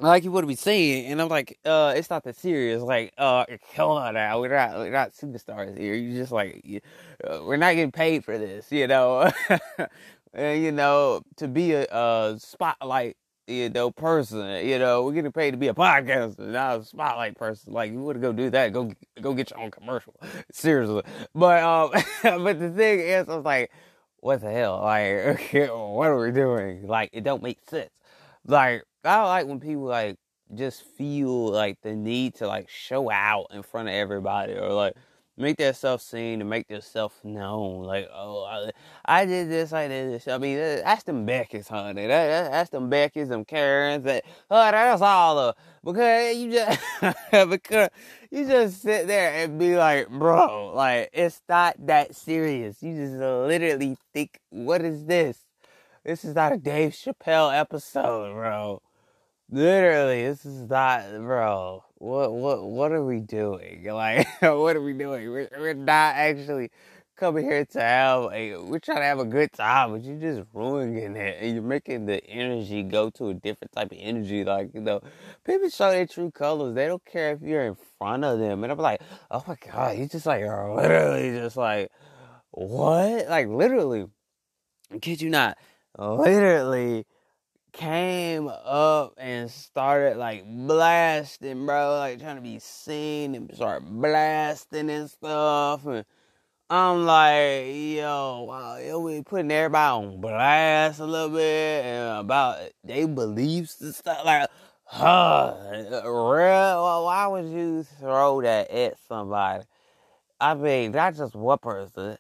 like 0.00 0.24
you 0.24 0.32
would 0.32 0.46
be 0.48 0.56
saying, 0.56 1.06
and 1.06 1.20
I'm 1.22 1.28
like, 1.28 1.58
uh, 1.64 1.94
it's 1.96 2.10
not 2.10 2.24
that 2.24 2.36
serious. 2.36 2.82
Like, 2.82 3.12
uh, 3.18 3.44
come 3.74 3.90
on 3.90 4.14
now, 4.14 4.40
we're 4.40 4.56
not, 4.56 4.76
we're 4.76 4.90
not 4.90 5.12
superstars 5.12 5.78
here. 5.78 5.94
You 5.94 6.14
just 6.16 6.32
like, 6.32 6.62
you, 6.64 6.80
uh, 7.24 7.40
we're 7.44 7.56
not 7.56 7.74
getting 7.74 7.92
paid 7.92 8.24
for 8.24 8.36
this, 8.38 8.72
you 8.72 8.86
know. 8.88 9.30
and 10.34 10.62
you 10.62 10.72
know, 10.72 11.22
to 11.36 11.48
be 11.48 11.72
a, 11.72 11.84
a 11.84 12.36
spotlight, 12.38 13.16
you 13.46 13.68
know, 13.68 13.90
person, 13.90 14.66
you 14.66 14.78
know, 14.78 15.02
we're 15.02 15.12
getting 15.12 15.32
paid 15.32 15.52
to 15.52 15.56
be 15.56 15.68
a 15.68 15.74
podcaster, 15.74 16.38
not 16.38 16.80
a 16.80 16.84
spotlight 16.84 17.36
person. 17.36 17.72
Like, 17.72 17.92
you 17.92 18.12
to 18.12 18.18
go 18.18 18.32
do 18.32 18.50
that? 18.50 18.72
Go, 18.72 18.92
go 19.20 19.34
get 19.34 19.50
your 19.50 19.60
own 19.60 19.70
commercial, 19.70 20.14
seriously. 20.52 21.02
But, 21.34 21.62
um, 21.62 21.90
but 22.22 22.58
the 22.58 22.70
thing 22.70 23.00
is, 23.00 23.28
I 23.28 23.36
was 23.36 23.44
like, 23.44 23.70
what 24.20 24.40
the 24.40 24.50
hell? 24.50 24.80
Like, 24.82 25.52
what 25.52 26.08
are 26.08 26.18
we 26.18 26.30
doing? 26.30 26.86
Like, 26.86 27.10
it 27.12 27.24
don't 27.24 27.42
make 27.42 27.58
sense. 27.68 27.90
Like, 28.46 28.84
I 29.04 29.22
like 29.22 29.46
when 29.46 29.60
people 29.60 29.84
like 29.84 30.16
just 30.54 30.82
feel 30.96 31.50
like 31.50 31.78
the 31.82 31.94
need 31.94 32.34
to 32.36 32.46
like 32.46 32.68
show 32.68 33.10
out 33.10 33.46
in 33.52 33.62
front 33.62 33.88
of 33.88 33.94
everybody 33.94 34.52
or 34.52 34.72
like 34.72 34.94
make 35.36 35.56
their 35.56 35.72
self 35.72 36.02
seen 36.02 36.40
and 36.40 36.50
make 36.50 36.68
their 36.68 36.80
self 36.80 37.24
known. 37.24 37.84
Like, 37.84 38.08
oh, 38.12 38.44
I, 38.44 38.70
I 39.04 39.24
did 39.24 39.48
this, 39.48 39.72
I 39.72 39.88
did 39.88 40.12
this. 40.12 40.28
I 40.28 40.38
mean, 40.38 40.58
that's 40.58 41.02
them 41.04 41.26
Beckys, 41.26 41.68
honey. 41.68 42.06
That, 42.06 42.26
that, 42.26 42.50
that's 42.50 42.70
them 42.70 42.90
Beckys, 42.90 43.28
them 43.28 43.44
Karens. 43.44 44.04
That, 44.04 44.24
oh, 44.50 44.70
that's 44.70 45.02
all 45.02 45.38
of 45.38 45.56
because 45.84 46.36
you 46.36 46.52
just 46.52 46.80
because 47.50 47.88
you 48.30 48.46
just 48.46 48.82
sit 48.82 49.06
there 49.06 49.44
and 49.44 49.58
be 49.58 49.76
like, 49.76 50.08
bro, 50.08 50.72
like 50.74 51.10
it's 51.12 51.40
not 51.48 51.76
that 51.86 52.14
serious. 52.14 52.82
You 52.82 52.94
just 52.94 53.14
literally 53.14 53.96
think, 54.12 54.38
what 54.50 54.82
is 54.82 55.04
this? 55.06 55.38
This 56.04 56.24
is 56.24 56.34
not 56.34 56.52
a 56.52 56.58
Dave 56.58 56.92
Chappelle 56.92 57.56
episode, 57.56 58.34
bro. 58.34 58.82
Literally, 59.50 60.24
this 60.24 60.44
is 60.44 60.68
not, 60.68 61.08
bro. 61.18 61.84
What 62.02 62.32
what 62.32 62.64
what 62.64 62.90
are 62.90 63.04
we 63.04 63.20
doing? 63.20 63.84
Like, 63.92 64.26
what 64.42 64.74
are 64.74 64.82
we 64.82 64.92
doing? 64.92 65.30
We're, 65.30 65.48
we're 65.56 65.74
not 65.74 66.16
actually 66.16 66.72
coming 67.16 67.44
here 67.44 67.64
to 67.64 67.80
have 67.80 68.24
a. 68.32 68.56
We're 68.56 68.80
trying 68.80 68.98
to 68.98 69.04
have 69.04 69.20
a 69.20 69.24
good 69.24 69.52
time, 69.52 69.92
but 69.92 70.02
you're 70.02 70.18
just 70.18 70.48
ruining 70.52 71.14
it, 71.14 71.36
and 71.40 71.54
you're 71.54 71.62
making 71.62 72.06
the 72.06 72.24
energy 72.26 72.82
go 72.82 73.08
to 73.10 73.28
a 73.28 73.34
different 73.34 73.70
type 73.70 73.92
of 73.92 73.98
energy. 74.00 74.42
Like, 74.42 74.70
you 74.74 74.80
know, 74.80 75.00
people 75.46 75.68
show 75.68 75.92
their 75.92 76.08
true 76.08 76.32
colors. 76.32 76.74
They 76.74 76.88
don't 76.88 77.04
care 77.04 77.34
if 77.34 77.40
you're 77.40 77.66
in 77.66 77.76
front 78.00 78.24
of 78.24 78.40
them, 78.40 78.64
and 78.64 78.72
I'm 78.72 78.78
like, 78.78 79.00
oh 79.30 79.44
my 79.46 79.56
god, 79.64 79.96
you 79.96 80.08
just 80.08 80.26
like 80.26 80.42
literally 80.76 81.38
just 81.38 81.56
like, 81.56 81.92
what? 82.50 83.28
Like 83.28 83.46
literally, 83.46 84.06
kid 85.00 85.22
you 85.22 85.30
not, 85.30 85.56
literally 85.96 87.06
came 87.72 88.48
up 88.48 89.14
and 89.16 89.50
started 89.50 90.16
like 90.16 90.44
blasting, 90.46 91.66
bro, 91.66 91.98
like 91.98 92.20
trying 92.20 92.36
to 92.36 92.42
be 92.42 92.58
seen 92.58 93.34
and 93.34 93.54
start 93.54 93.82
blasting 93.84 94.90
and 94.90 95.10
stuff. 95.10 95.86
And 95.86 96.04
I'm 96.68 97.04
like, 97.04 97.66
yo, 97.66 98.44
wow, 98.48 98.76
yo, 98.76 99.00
we 99.00 99.22
putting 99.22 99.50
everybody 99.50 100.06
on 100.06 100.20
blast 100.20 101.00
a 101.00 101.04
little 101.04 101.30
bit 101.30 101.84
and 101.84 102.20
about 102.20 102.58
their 102.84 103.08
beliefs 103.08 103.80
and 103.80 103.94
stuff. 103.94 104.24
Like, 104.24 104.48
huh, 104.84 105.54
real? 106.04 107.04
Why 107.04 107.26
would 107.26 107.46
you 107.46 107.84
throw 107.98 108.42
that 108.42 108.70
at 108.70 108.96
somebody? 109.08 109.64
I 110.40 110.54
mean, 110.54 110.92
not 110.92 111.14
just 111.14 111.34
one 111.34 111.58
person, 111.58 112.18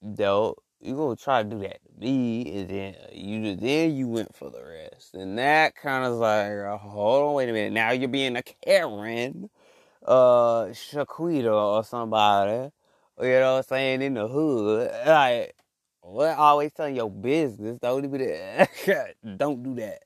though 0.00 0.56
you 0.82 0.96
gonna 0.96 1.16
try 1.16 1.42
to 1.42 1.48
do 1.48 1.58
that 1.60 1.80
to 1.84 2.00
me, 2.00 2.58
and 2.58 2.68
then 2.68 2.94
you 3.12 3.56
then 3.56 3.94
you 3.96 4.08
went 4.08 4.34
for 4.34 4.50
the 4.50 4.62
rest, 4.62 5.14
and 5.14 5.38
that 5.38 5.76
kind 5.76 6.04
of 6.04 6.14
like, 6.14 6.50
hold 6.80 7.28
on, 7.28 7.34
wait 7.34 7.48
a 7.48 7.52
minute, 7.52 7.72
now 7.72 7.92
you're 7.92 8.08
being 8.08 8.36
a 8.36 8.42
Karen, 8.42 9.48
uh, 10.06 10.64
Shaquita 10.66 11.52
or 11.52 11.84
somebody, 11.84 12.70
you 13.20 13.28
know 13.28 13.54
what 13.54 13.58
I'm 13.58 13.62
saying, 13.64 14.02
in 14.02 14.14
the 14.14 14.28
hood, 14.28 14.90
like, 15.06 15.54
what 16.00 16.36
always 16.36 16.72
telling 16.72 16.96
your 16.96 17.10
business, 17.10 17.78
don't 17.80 18.04
even, 18.04 18.66
don't 19.36 19.62
do 19.62 19.74
that, 19.76 20.02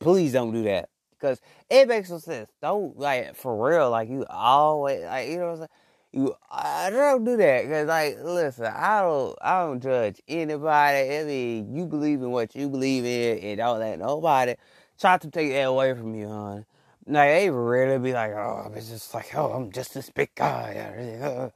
please 0.00 0.32
don't 0.32 0.52
do 0.52 0.64
that, 0.64 0.90
because 1.12 1.40
it 1.70 1.88
makes 1.88 2.10
no 2.10 2.18
sense, 2.18 2.50
don't, 2.60 2.98
like, 2.98 3.34
for 3.36 3.68
real, 3.68 3.90
like, 3.90 4.10
you 4.10 4.26
always, 4.28 5.02
like, 5.04 5.28
you 5.28 5.38
know 5.38 5.44
what 5.46 5.52
I'm 5.52 5.56
saying, 5.58 5.68
you 6.12 6.34
I 6.50 6.90
don't 6.90 7.24
do 7.24 7.36
that 7.36 7.62
because 7.62 7.88
like 7.88 8.18
listen, 8.22 8.66
I 8.66 9.00
don't 9.02 9.36
I 9.40 9.60
don't 9.60 9.80
judge 9.82 10.20
anybody. 10.28 11.18
I 11.18 11.24
mean, 11.24 11.74
you 11.74 11.86
believe 11.86 12.20
in 12.22 12.30
what 12.30 12.54
you 12.54 12.68
believe 12.68 13.04
in, 13.04 13.38
and 13.38 13.58
don't 13.58 13.80
let 13.80 13.98
nobody 13.98 14.56
try 15.00 15.18
to 15.18 15.30
take 15.30 15.52
that 15.52 15.62
away 15.62 15.94
from 15.94 16.14
you, 16.14 16.28
hon. 16.28 16.66
Like 17.06 17.30
they 17.30 17.50
really 17.50 17.98
be 17.98 18.12
like, 18.12 18.32
oh, 18.32 18.62
I'm 18.66 18.74
just 18.74 19.12
like, 19.12 19.34
oh, 19.34 19.52
I'm 19.52 19.72
just 19.72 19.94
this 19.94 20.08
big 20.10 20.34
guy. 20.36 21.50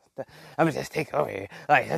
I'm 0.58 0.70
just 0.72 0.92
take 0.92 1.12
over 1.14 1.30
here. 1.30 1.48
Like, 1.68 1.88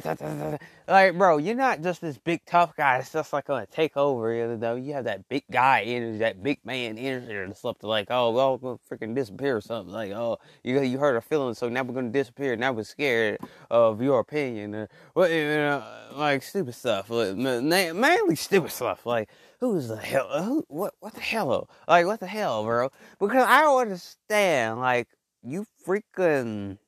like, 0.88 1.16
bro, 1.16 1.38
you're 1.38 1.54
not 1.54 1.80
just 1.82 2.00
this 2.00 2.18
big 2.18 2.44
tough 2.44 2.76
guy. 2.76 2.98
It's 2.98 3.12
just 3.12 3.32
like 3.32 3.46
gonna 3.46 3.64
take 3.66 3.96
over. 3.96 4.34
You 4.34 4.56
know, 4.56 4.74
you 4.74 4.92
have 4.94 5.04
that 5.04 5.28
big 5.28 5.44
guy 5.50 5.82
energy, 5.82 6.18
that 6.18 6.42
big 6.42 6.58
man 6.64 6.98
energy, 6.98 7.32
or 7.34 7.54
something 7.54 7.88
like, 7.88 8.08
oh, 8.10 8.32
we're 8.32 8.58
gonna 8.58 8.78
freaking 8.90 9.14
disappear 9.14 9.56
or 9.56 9.60
something. 9.60 9.94
Like, 9.94 10.12
oh, 10.12 10.38
you 10.62 10.80
you 10.82 10.98
hurt 10.98 11.16
a 11.16 11.20
feeling, 11.20 11.54
so 11.54 11.68
now 11.68 11.84
we're 11.84 11.94
gonna 11.94 12.10
disappear. 12.10 12.56
Now 12.56 12.72
we're 12.72 12.84
scared 12.84 13.38
of 13.70 14.02
your 14.02 14.20
opinion, 14.20 14.74
or 14.74 14.88
well, 15.14 15.30
you 15.30 15.44
know, 15.44 15.82
like 16.14 16.42
stupid 16.42 16.74
stuff. 16.74 17.08
Like, 17.08 17.36
mainly 17.36 18.36
stupid 18.36 18.72
stuff. 18.72 19.06
Like 19.06 19.30
who's 19.60 19.88
the 19.88 19.96
hell? 19.96 20.42
Who? 20.42 20.64
What? 20.68 20.94
What 21.00 21.14
the 21.14 21.20
hell? 21.20 21.68
Like, 21.86 22.06
what 22.06 22.20
the 22.20 22.26
hell, 22.26 22.64
bro? 22.64 22.90
Because 23.18 23.46
I 23.46 23.62
don't 23.62 23.80
understand. 23.80 24.80
Like, 24.80 25.08
you 25.42 25.66
freaking 25.86 26.78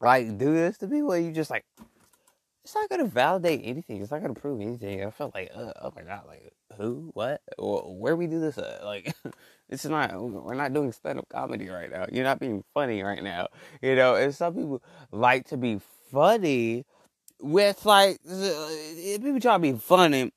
like 0.00 0.38
do 0.38 0.54
this 0.54 0.78
to 0.78 0.88
people. 0.88 1.16
You 1.16 1.32
just 1.32 1.50
like, 1.50 1.64
it's 2.64 2.74
not 2.74 2.88
gonna 2.88 3.04
validate 3.04 3.62
anything. 3.64 4.00
It's 4.00 4.10
not 4.10 4.22
gonna 4.22 4.34
prove 4.34 4.60
anything. 4.60 5.04
I 5.04 5.10
felt 5.10 5.34
like, 5.34 5.50
uh, 5.54 5.72
oh 5.82 5.92
my 5.94 6.02
god, 6.02 6.24
like 6.26 6.52
who? 6.76 7.10
What? 7.14 7.40
Where 7.58 8.16
we 8.16 8.26
do 8.26 8.40
this? 8.40 8.58
At? 8.58 8.84
Like, 8.84 9.14
it's 9.68 9.84
not. 9.84 10.20
We're 10.20 10.54
not 10.54 10.72
doing 10.72 10.92
stand 10.92 11.18
up 11.18 11.28
comedy 11.28 11.68
right 11.68 11.90
now. 11.90 12.06
You're 12.10 12.24
not 12.24 12.40
being 12.40 12.64
funny 12.74 13.02
right 13.02 13.22
now. 13.22 13.48
You 13.82 13.94
know, 13.94 14.16
and 14.16 14.34
some 14.34 14.54
people 14.54 14.82
like 15.12 15.46
to 15.48 15.56
be 15.56 15.80
funny 16.10 16.84
with 17.40 17.84
like 17.86 18.18
people 18.24 19.40
try 19.40 19.54
to 19.54 19.58
be 19.58 19.72
funny 19.72 20.32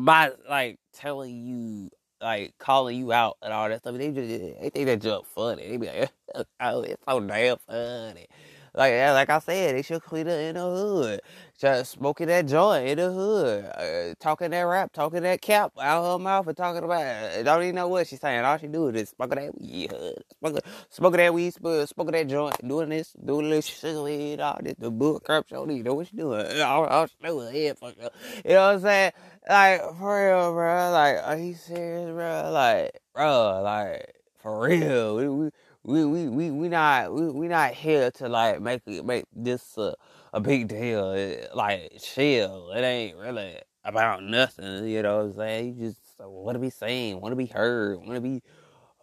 by 0.00 0.32
like 0.48 0.78
telling 0.92 1.46
you, 1.46 1.90
like 2.20 2.54
calling 2.58 2.98
you 2.98 3.12
out 3.12 3.36
and 3.42 3.52
all 3.52 3.68
that 3.68 3.80
stuff. 3.80 3.96
They 3.96 4.10
just 4.10 4.28
they 4.28 4.70
think 4.70 4.86
that 4.86 5.00
joke 5.02 5.26
funny. 5.26 5.68
They 5.68 5.76
be 5.76 5.86
like, 5.86 6.10
oh, 6.60 6.82
it's 6.82 7.02
so 7.08 7.20
damn 7.20 7.58
funny. 7.58 8.26
Like 8.74 8.92
like 8.94 9.30
I 9.30 9.38
said, 9.40 9.76
they 9.76 9.82
should 9.82 10.02
clean 10.02 10.26
it 10.26 10.48
in 10.50 10.54
the 10.56 10.60
hood. 10.62 11.20
Just 11.58 11.90
smoking 11.90 12.28
that 12.28 12.46
joint 12.46 12.86
in 12.86 12.98
the 12.98 13.10
hood, 13.10 13.64
uh, 13.64 14.14
talking 14.20 14.50
that 14.52 14.62
rap, 14.62 14.92
talking 14.92 15.22
that 15.24 15.40
cap 15.40 15.72
out 15.80 16.12
her 16.12 16.18
mouth, 16.22 16.46
and 16.46 16.56
talking 16.56 16.84
about. 16.84 17.02
It. 17.02 17.42
Don't 17.42 17.62
even 17.64 17.74
know 17.74 17.88
what 17.88 18.06
she's 18.06 18.20
saying. 18.20 18.44
All 18.44 18.58
she 18.58 18.68
do 18.68 18.86
is 18.90 19.08
smoking 19.08 19.40
that 19.40 19.60
weed, 19.60 19.92
uh, 19.92 20.12
smoking, 20.38 20.60
smoking 20.88 21.18
that 21.18 21.34
weed, 21.34 21.54
uh, 21.64 21.84
smoking 21.86 22.12
that 22.12 22.28
joint, 22.28 22.68
doing 22.68 22.90
this, 22.90 23.12
doing 23.24 23.50
this 23.50 23.66
shit, 23.66 24.40
all 24.40 24.60
this, 24.62 24.76
the 24.78 24.88
bull 24.88 25.18
crap. 25.18 25.48
She 25.48 25.56
don't 25.56 25.68
even 25.72 25.82
know 25.82 25.94
what 25.94 26.06
she 26.06 26.16
doing. 26.16 26.46
All, 26.60 26.86
all 26.86 27.06
she 27.08 27.14
do 27.24 27.40
is 27.40 27.50
head 27.50 27.76
up. 27.82 28.12
You 28.44 28.50
know 28.52 28.66
what 28.66 28.74
I'm 28.74 28.80
saying? 28.80 29.12
Like 29.48 29.80
for 29.98 30.28
real, 30.28 30.52
bro. 30.52 30.90
Like, 30.92 31.16
are 31.24 31.36
you 31.36 31.54
serious, 31.54 32.10
bro? 32.10 32.50
Like, 32.52 33.00
bro, 33.12 33.62
like 33.64 34.14
for 34.38 34.60
real. 34.60 35.16
We, 35.16 35.50
we, 35.82 36.04
we 36.04 36.28
we 36.28 36.50
we 36.52 36.68
not 36.68 37.12
we, 37.12 37.30
we 37.30 37.48
not 37.48 37.72
here 37.74 38.12
to 38.12 38.28
like 38.28 38.60
make 38.60 38.86
make 38.86 39.24
this 39.34 39.76
a 39.76 39.96
a 40.32 40.40
big 40.40 40.68
deal. 40.68 41.12
It, 41.12 41.50
like 41.54 41.92
chill. 42.00 42.70
It 42.72 42.82
ain't 42.82 43.16
really 43.16 43.58
about 43.84 44.22
nothing. 44.22 44.86
You 44.88 45.02
know 45.02 45.18
what 45.18 45.24
I'm 45.26 45.32
saying? 45.34 45.76
You 45.76 45.88
just 45.88 46.00
want 46.20 46.56
to 46.56 46.60
be 46.60 46.70
seen, 46.70 47.20
want 47.20 47.32
to 47.32 47.36
be 47.36 47.46
heard, 47.46 47.98
want 47.98 48.14
to 48.14 48.20
be 48.20 48.42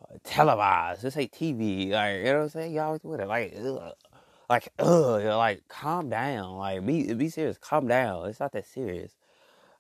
uh, 0.02 0.18
televised. 0.24 1.02
This 1.02 1.18
ain't 1.18 1.32
TV. 1.32 1.90
Like 1.92 2.18
you 2.18 2.24
know 2.26 2.38
what 2.38 2.44
I'm 2.44 2.50
saying? 2.50 2.74
Y'all 2.74 3.00
with 3.04 3.20
it. 3.20 3.28
Like 3.28 3.56
ugh. 3.58 3.94
like 4.50 4.70
ugh. 4.80 5.24
Like 5.24 5.64
calm 5.68 6.10
down. 6.10 6.58
Like 6.58 6.86
be 6.86 7.14
be 7.14 7.30
serious. 7.30 7.58
Calm 7.58 7.88
down. 7.88 8.28
It's 8.30 8.40
not 8.40 8.52
that 8.54 8.66
serious. 8.66 9.14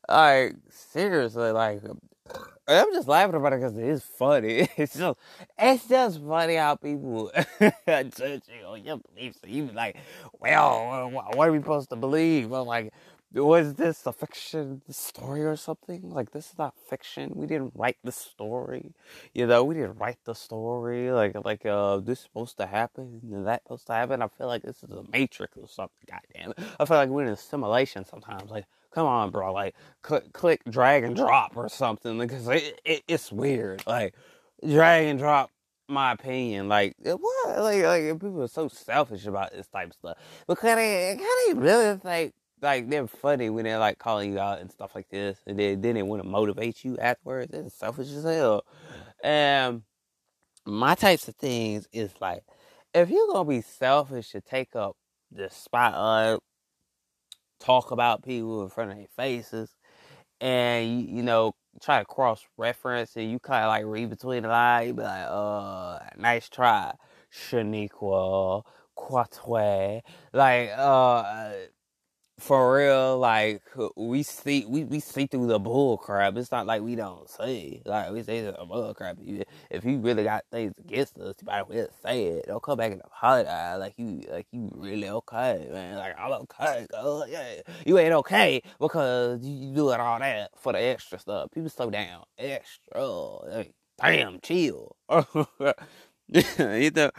Like 0.10 0.56
seriously. 0.70 1.52
Like 1.52 1.82
I'm 2.67 2.91
just 2.93 3.07
laughing 3.07 3.36
about 3.36 3.53
it 3.53 3.62
because 3.62 3.77
it 3.77 3.86
is 3.86 4.03
funny. 4.03 4.67
It's 4.77 4.98
just, 4.98 5.17
it's 5.57 5.88
just 5.88 6.22
funny 6.22 6.55
how 6.55 6.75
people 6.75 7.31
judge 7.88 8.43
you 8.50 8.65
on 8.65 8.84
your 8.84 8.98
beliefs. 8.98 9.39
You 9.45 9.63
be 9.65 9.74
like, 9.74 9.98
well, 10.39 11.10
what 11.12 11.48
are 11.48 11.51
we 11.51 11.60
supposed 11.60 11.89
to 11.91 11.95
believe? 11.95 12.51
I'm 12.51 12.65
like, 12.65 12.91
was 13.34 13.74
this 13.75 14.05
a 14.05 14.13
fiction 14.13 14.81
story 14.89 15.43
or 15.43 15.55
something? 15.57 16.10
Like, 16.10 16.31
this 16.31 16.51
is 16.51 16.57
not 16.57 16.74
fiction. 16.89 17.34
We 17.36 17.45
didn't 17.48 17.74
write 17.75 17.98
the 18.03 18.12
story. 18.12 18.93
You 19.34 19.45
know, 19.45 19.63
we 19.63 19.75
didn't 19.75 19.98
write 19.98 20.19
the 20.25 20.34
story. 20.34 21.12
Like, 21.12 21.36
like, 21.43 21.65
uh, 21.65 21.98
this 21.98 22.19
is 22.19 22.24
supposed 22.24 22.57
to 22.57 22.65
happen 22.65 23.22
and 23.31 23.45
that 23.45 23.63
supposed 23.63 23.88
to 23.88 23.93
happen. 23.93 24.22
I 24.22 24.27
feel 24.29 24.48
like 24.48 24.63
this 24.63 24.77
is 24.84 24.89
a 24.89 25.03
matrix 25.12 25.57
or 25.57 25.67
something. 25.67 26.07
Goddamn 26.10 26.51
it. 26.51 26.60
I 26.79 26.86
feel 26.86 26.98
like 26.98 27.10
we're 27.10 27.24
in 27.24 27.29
a 27.29 27.38
simulation 27.38 28.05
sometimes. 28.05 28.50
Like, 28.50 28.65
come 28.96 29.06
on, 29.08 29.30
bro. 29.30 29.54
Like, 29.54 29.75
click, 30.02 30.34
click, 30.34 30.64
drag 30.70 31.04
and 31.04 31.16
drop 31.16 31.56
or 31.56 31.70
something 31.70 32.18
because 32.18 32.48
it, 32.48 32.82
it, 32.86 33.04
it's 33.08 33.32
weird. 33.32 33.84
Like, 33.86 34.16
drag 34.68 35.08
and 35.08 35.20
drop. 35.20 35.52
My 35.88 36.14
opinion, 36.14 36.68
like 36.68 36.96
eh, 37.06 37.12
what, 37.12 37.60
like 37.60 37.84
like 37.84 38.20
people 38.20 38.42
are 38.42 38.48
so 38.48 38.68
selfish 38.70 39.28
about 39.28 39.52
this 39.54 39.68
type 39.68 39.90
of 39.90 39.94
stuff 39.94 40.18
because 40.48 40.75
they 40.75 41.20
of 41.52 41.58
really 41.60 42.00
think 42.00 42.34
like 42.60 42.90
they're 42.90 43.06
funny 43.06 43.52
when 43.52 43.66
they're 43.66 43.78
like 43.78 44.00
calling 44.00 44.34
you 44.34 44.40
out 44.40 44.60
and 44.62 44.72
stuff 44.72 44.96
like 44.96 45.10
this, 45.10 45.38
and 45.46 45.60
then 45.60 45.82
then 45.82 45.94
they 45.94 46.02
want 46.02 46.24
to 46.24 46.28
motivate 46.28 46.84
you 46.84 46.98
afterwards. 46.98 47.54
It's 47.54 47.75
selfish 47.75 48.10
as 48.10 48.24
hell. 48.24 48.66
And 49.24 49.84
my 50.66 50.96
types 50.96 51.28
of 51.28 51.36
things 51.36 51.88
is 51.94 52.12
like, 52.20 52.44
if 52.96 53.12
you're 53.12 53.28
gonna 53.28 53.48
be 53.48 53.62
selfish 53.62 54.32
to 54.32 54.42
take 54.42 54.75
up 54.75 54.98
the 55.32 55.52
spotlight, 55.52 56.40
talk 57.60 57.92
about 57.92 58.24
people 58.24 58.64
in 58.64 58.70
front 58.70 58.92
of 58.92 58.98
their 58.98 59.08
faces, 59.16 59.76
and 60.42 61.02
you, 61.10 61.24
know 61.24 61.54
try 61.82 62.00
to 62.00 62.06
cross 62.06 62.42
reference 62.58 63.16
and 63.18 63.30
you 63.30 63.40
kind 63.40 63.64
of 63.66 63.70
like 63.70 63.86
read 63.86 64.10
between 64.10 64.44
the 64.44 64.50
lines, 64.50 64.94
be 64.94 65.02
like, 65.02 65.26
uh, 65.28 66.00
nice 66.18 66.48
try, 66.50 66.94
Shaniqua, 67.34 68.64
Quatwe, 68.98 70.02
like 70.34 70.70
uh 70.76 71.52
for 72.46 72.78
real, 72.78 73.18
like 73.18 73.64
we 73.96 74.22
see 74.22 74.66
we, 74.68 74.84
we 74.84 75.00
see 75.00 75.25
through 75.25 75.48
the 75.48 75.58
bull 75.58 75.98
crap. 75.98 76.38
It's 76.38 76.52
not 76.52 76.68
like 76.68 76.84
we 76.84 76.96
don't 76.96 77.28
see. 77.28 77.82
Like 77.86 78.12
we 78.12 78.22
say 78.22 78.42
the 78.42 78.54
bull 78.70 78.94
crap. 78.94 79.18
If 79.72 79.84
you 79.84 79.98
really 79.98 80.24
got 80.24 80.46
things 80.52 80.74
against 80.78 81.18
us, 81.18 81.36
you 81.42 81.48
might 81.48 81.68
well 81.68 81.88
say 82.04 82.25
it. 82.25 82.46
Don't 82.46 82.62
come 82.62 82.78
back 82.78 82.92
and 82.92 83.02
apologize 83.04 83.80
like 83.80 83.96
you 83.98 84.22
like 84.30 84.46
you 84.52 84.70
really 84.75 85.10
okay, 85.10 85.68
man. 85.72 85.98
Like 85.98 86.16
I'm 86.20 86.32
okay, 86.34 86.86
girl. 86.92 87.25
Yeah, 87.28 87.62
you 87.84 87.98
ain't 87.98 88.14
okay 88.14 88.62
because 88.80 89.44
you, 89.44 89.70
you 89.70 89.74
doing 89.74 90.00
all 90.00 90.20
that 90.20 90.52
for 90.56 90.72
the 90.72 90.80
extra 90.80 91.18
stuff. 91.18 91.50
People 91.52 91.70
slow 91.70 91.90
down, 91.90 92.25
extra. 92.38 93.08
Like, 93.08 93.74
damn, 94.00 94.40
chill. 94.40 94.96
you 96.28 96.92
know, 96.92 97.10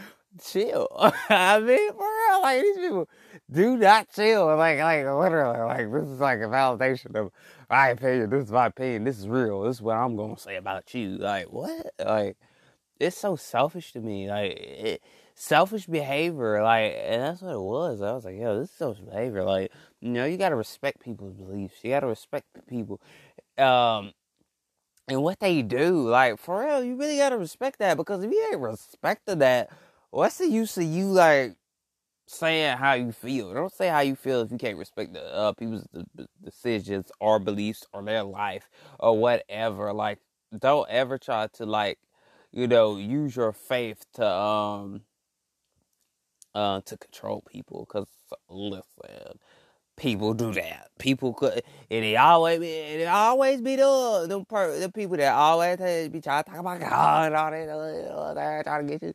chill. 0.44 0.88
I 1.28 1.60
mean, 1.60 1.92
for 1.92 2.06
real, 2.06 2.42
like 2.42 2.62
these 2.62 2.76
people 2.76 3.08
do 3.50 3.76
not 3.76 4.10
chill. 4.12 4.46
Like, 4.56 4.78
like 4.78 5.04
literally, 5.04 5.58
like 5.58 5.92
this 5.92 6.08
is 6.08 6.20
like 6.20 6.38
a 6.40 6.42
validation 6.42 7.14
of 7.16 7.32
my 7.70 7.88
opinion. 7.88 8.30
This 8.30 8.44
is 8.44 8.52
my 8.52 8.66
opinion. 8.66 9.04
This 9.04 9.18
is 9.18 9.28
real. 9.28 9.62
This 9.62 9.76
is 9.76 9.82
what 9.82 9.96
I'm 9.96 10.16
gonna 10.16 10.38
say 10.38 10.56
about 10.56 10.92
you. 10.94 11.18
Like, 11.18 11.52
what? 11.52 11.92
Like, 12.04 12.36
it's 13.00 13.16
so 13.16 13.36
selfish 13.36 13.92
to 13.92 14.00
me. 14.00 14.28
Like, 14.28 14.52
it, 14.52 15.02
selfish 15.34 15.86
behavior. 15.86 16.62
Like, 16.62 16.94
and 16.96 17.22
that's 17.22 17.42
what 17.42 17.52
it 17.52 17.60
was. 17.60 18.02
I 18.02 18.12
was 18.12 18.24
like, 18.24 18.38
yo, 18.38 18.58
this 18.58 18.70
is 18.70 18.76
selfish 18.76 19.04
behavior. 19.04 19.44
Like, 19.44 19.72
you 20.00 20.10
know, 20.10 20.24
you 20.24 20.36
gotta 20.36 20.56
respect 20.56 21.00
people's 21.02 21.34
beliefs. 21.34 21.76
You 21.82 21.90
gotta 21.90 22.06
respect 22.06 22.46
people. 22.68 23.00
Um. 23.58 24.12
And 25.08 25.22
what 25.22 25.38
they 25.38 25.62
do, 25.62 26.08
like 26.08 26.38
for 26.38 26.64
real, 26.64 26.82
you 26.82 26.96
really 26.96 27.16
gotta 27.16 27.38
respect 27.38 27.78
that 27.78 27.96
because 27.96 28.24
if 28.24 28.30
you 28.32 28.48
ain't 28.50 28.60
respecting 28.60 29.38
that, 29.38 29.70
what's 30.16 30.38
the 30.38 30.48
use 30.48 30.78
of 30.78 30.84
you 30.84 31.06
like 31.06 31.56
saying 32.26 32.78
how 32.78 32.94
you 32.94 33.12
feel. 33.12 33.52
Don't 33.52 33.72
say 33.72 33.88
how 33.88 34.00
you 34.00 34.16
feel 34.16 34.40
if 34.40 34.50
you 34.50 34.56
can't 34.56 34.78
respect 34.78 35.12
the 35.12 35.22
uh, 35.34 35.52
people's 35.52 35.86
decisions 36.42 37.12
or 37.20 37.38
beliefs 37.38 37.84
or 37.92 38.02
their 38.02 38.22
life 38.22 38.68
or 38.98 39.16
whatever. 39.18 39.92
Like, 39.92 40.18
don't 40.58 40.88
ever 40.88 41.18
try 41.18 41.48
to 41.54 41.66
like, 41.66 41.98
you 42.50 42.66
know, 42.66 42.96
use 42.96 43.36
your 43.36 43.52
faith 43.52 44.06
to 44.14 44.26
um 44.26 45.02
uh 46.54 46.80
to 46.86 46.96
control 46.96 47.44
people. 47.46 47.84
Cause 47.86 48.08
listen, 48.48 49.38
people 49.96 50.34
do 50.34 50.52
that. 50.52 50.90
People 50.98 51.34
could, 51.34 51.62
and 51.90 52.04
it 52.04 52.14
always 52.14 52.58
be, 52.58 52.68
it 52.68 53.06
always 53.06 53.60
be 53.60 53.76
the 53.76 54.44
per, 54.48 54.78
the 54.78 54.90
people 54.90 55.16
that 55.18 55.32
always 55.32 55.76
be 56.10 56.20
trying 56.22 56.42
to 56.44 56.50
talk 56.50 56.60
about 56.60 56.80
God 56.80 57.26
and 57.26 57.36
all 57.36 57.50
that, 57.50 57.68
all 58.14 58.34
that 58.34 58.64
trying 58.64 58.86
to 58.86 58.92
get 58.92 59.02
you, 59.02 59.12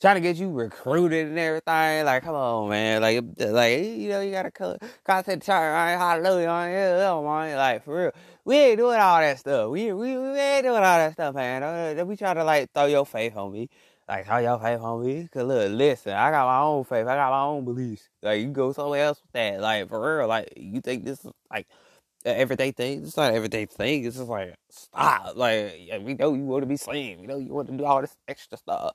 trying 0.00 0.14
to 0.14 0.20
get 0.20 0.36
you 0.36 0.52
recruited 0.52 1.28
and 1.28 1.38
everything. 1.38 2.04
Like, 2.04 2.22
come 2.22 2.36
on, 2.36 2.68
man. 2.68 3.02
Like, 3.02 3.24
like 3.38 3.80
you 3.80 4.10
know, 4.10 4.20
you 4.20 4.30
gotta 4.30 4.78
concentrate 5.04 5.54
on 5.54 5.98
hallelujah 5.98 6.48
on 6.48 6.70
yeah, 6.70 7.20
man. 7.20 7.56
Like 7.56 7.84
for 7.84 8.04
real, 8.04 8.12
we 8.44 8.56
ain't 8.56 8.78
doing 8.78 9.00
all 9.00 9.18
that 9.18 9.38
stuff. 9.38 9.70
We 9.70 9.92
we, 9.92 10.16
we 10.16 10.38
ain't 10.38 10.64
doing 10.64 10.76
all 10.76 10.98
that 10.98 11.14
stuff, 11.14 11.34
man. 11.34 12.06
We 12.06 12.16
try 12.16 12.34
to 12.34 12.44
like 12.44 12.70
throw 12.72 12.86
your 12.86 13.06
faith 13.06 13.36
on 13.36 13.52
me. 13.52 13.68
Like 14.06 14.26
how 14.26 14.36
y'all 14.38 14.58
faith 14.58 14.80
on 14.80 15.04
me? 15.04 15.28
Cause 15.32 15.44
look, 15.44 15.72
listen, 15.72 16.12
I 16.12 16.30
got 16.30 16.46
my 16.46 16.60
own 16.60 16.84
faith. 16.84 17.06
I 17.06 17.14
got 17.14 17.30
my 17.30 17.40
own 17.40 17.64
beliefs. 17.64 18.10
Like 18.22 18.40
you 18.42 18.48
go 18.48 18.72
somewhere 18.72 19.04
else 19.04 19.22
with 19.22 19.32
that. 19.32 19.60
Like 19.60 19.88
for 19.88 20.18
real. 20.18 20.28
Like 20.28 20.52
you 20.56 20.82
think 20.82 21.04
this 21.04 21.24
is 21.24 21.32
like 21.50 21.66
an 22.26 22.36
everyday 22.36 22.70
thing? 22.70 23.02
It's 23.02 23.16
not 23.16 23.30
an 23.30 23.36
everyday 23.36 23.64
thing. 23.64 24.04
It's 24.04 24.16
just 24.16 24.28
like 24.28 24.54
stop. 24.68 25.36
Like 25.36 25.90
we 26.02 26.14
know 26.14 26.34
you 26.34 26.44
want 26.44 26.62
to 26.62 26.66
be 26.66 26.76
seen. 26.76 27.22
We 27.22 27.26
know 27.26 27.38
you 27.38 27.54
want 27.54 27.68
to 27.68 27.76
do 27.76 27.84
all 27.86 28.02
this 28.02 28.14
extra 28.28 28.58
stuff 28.58 28.94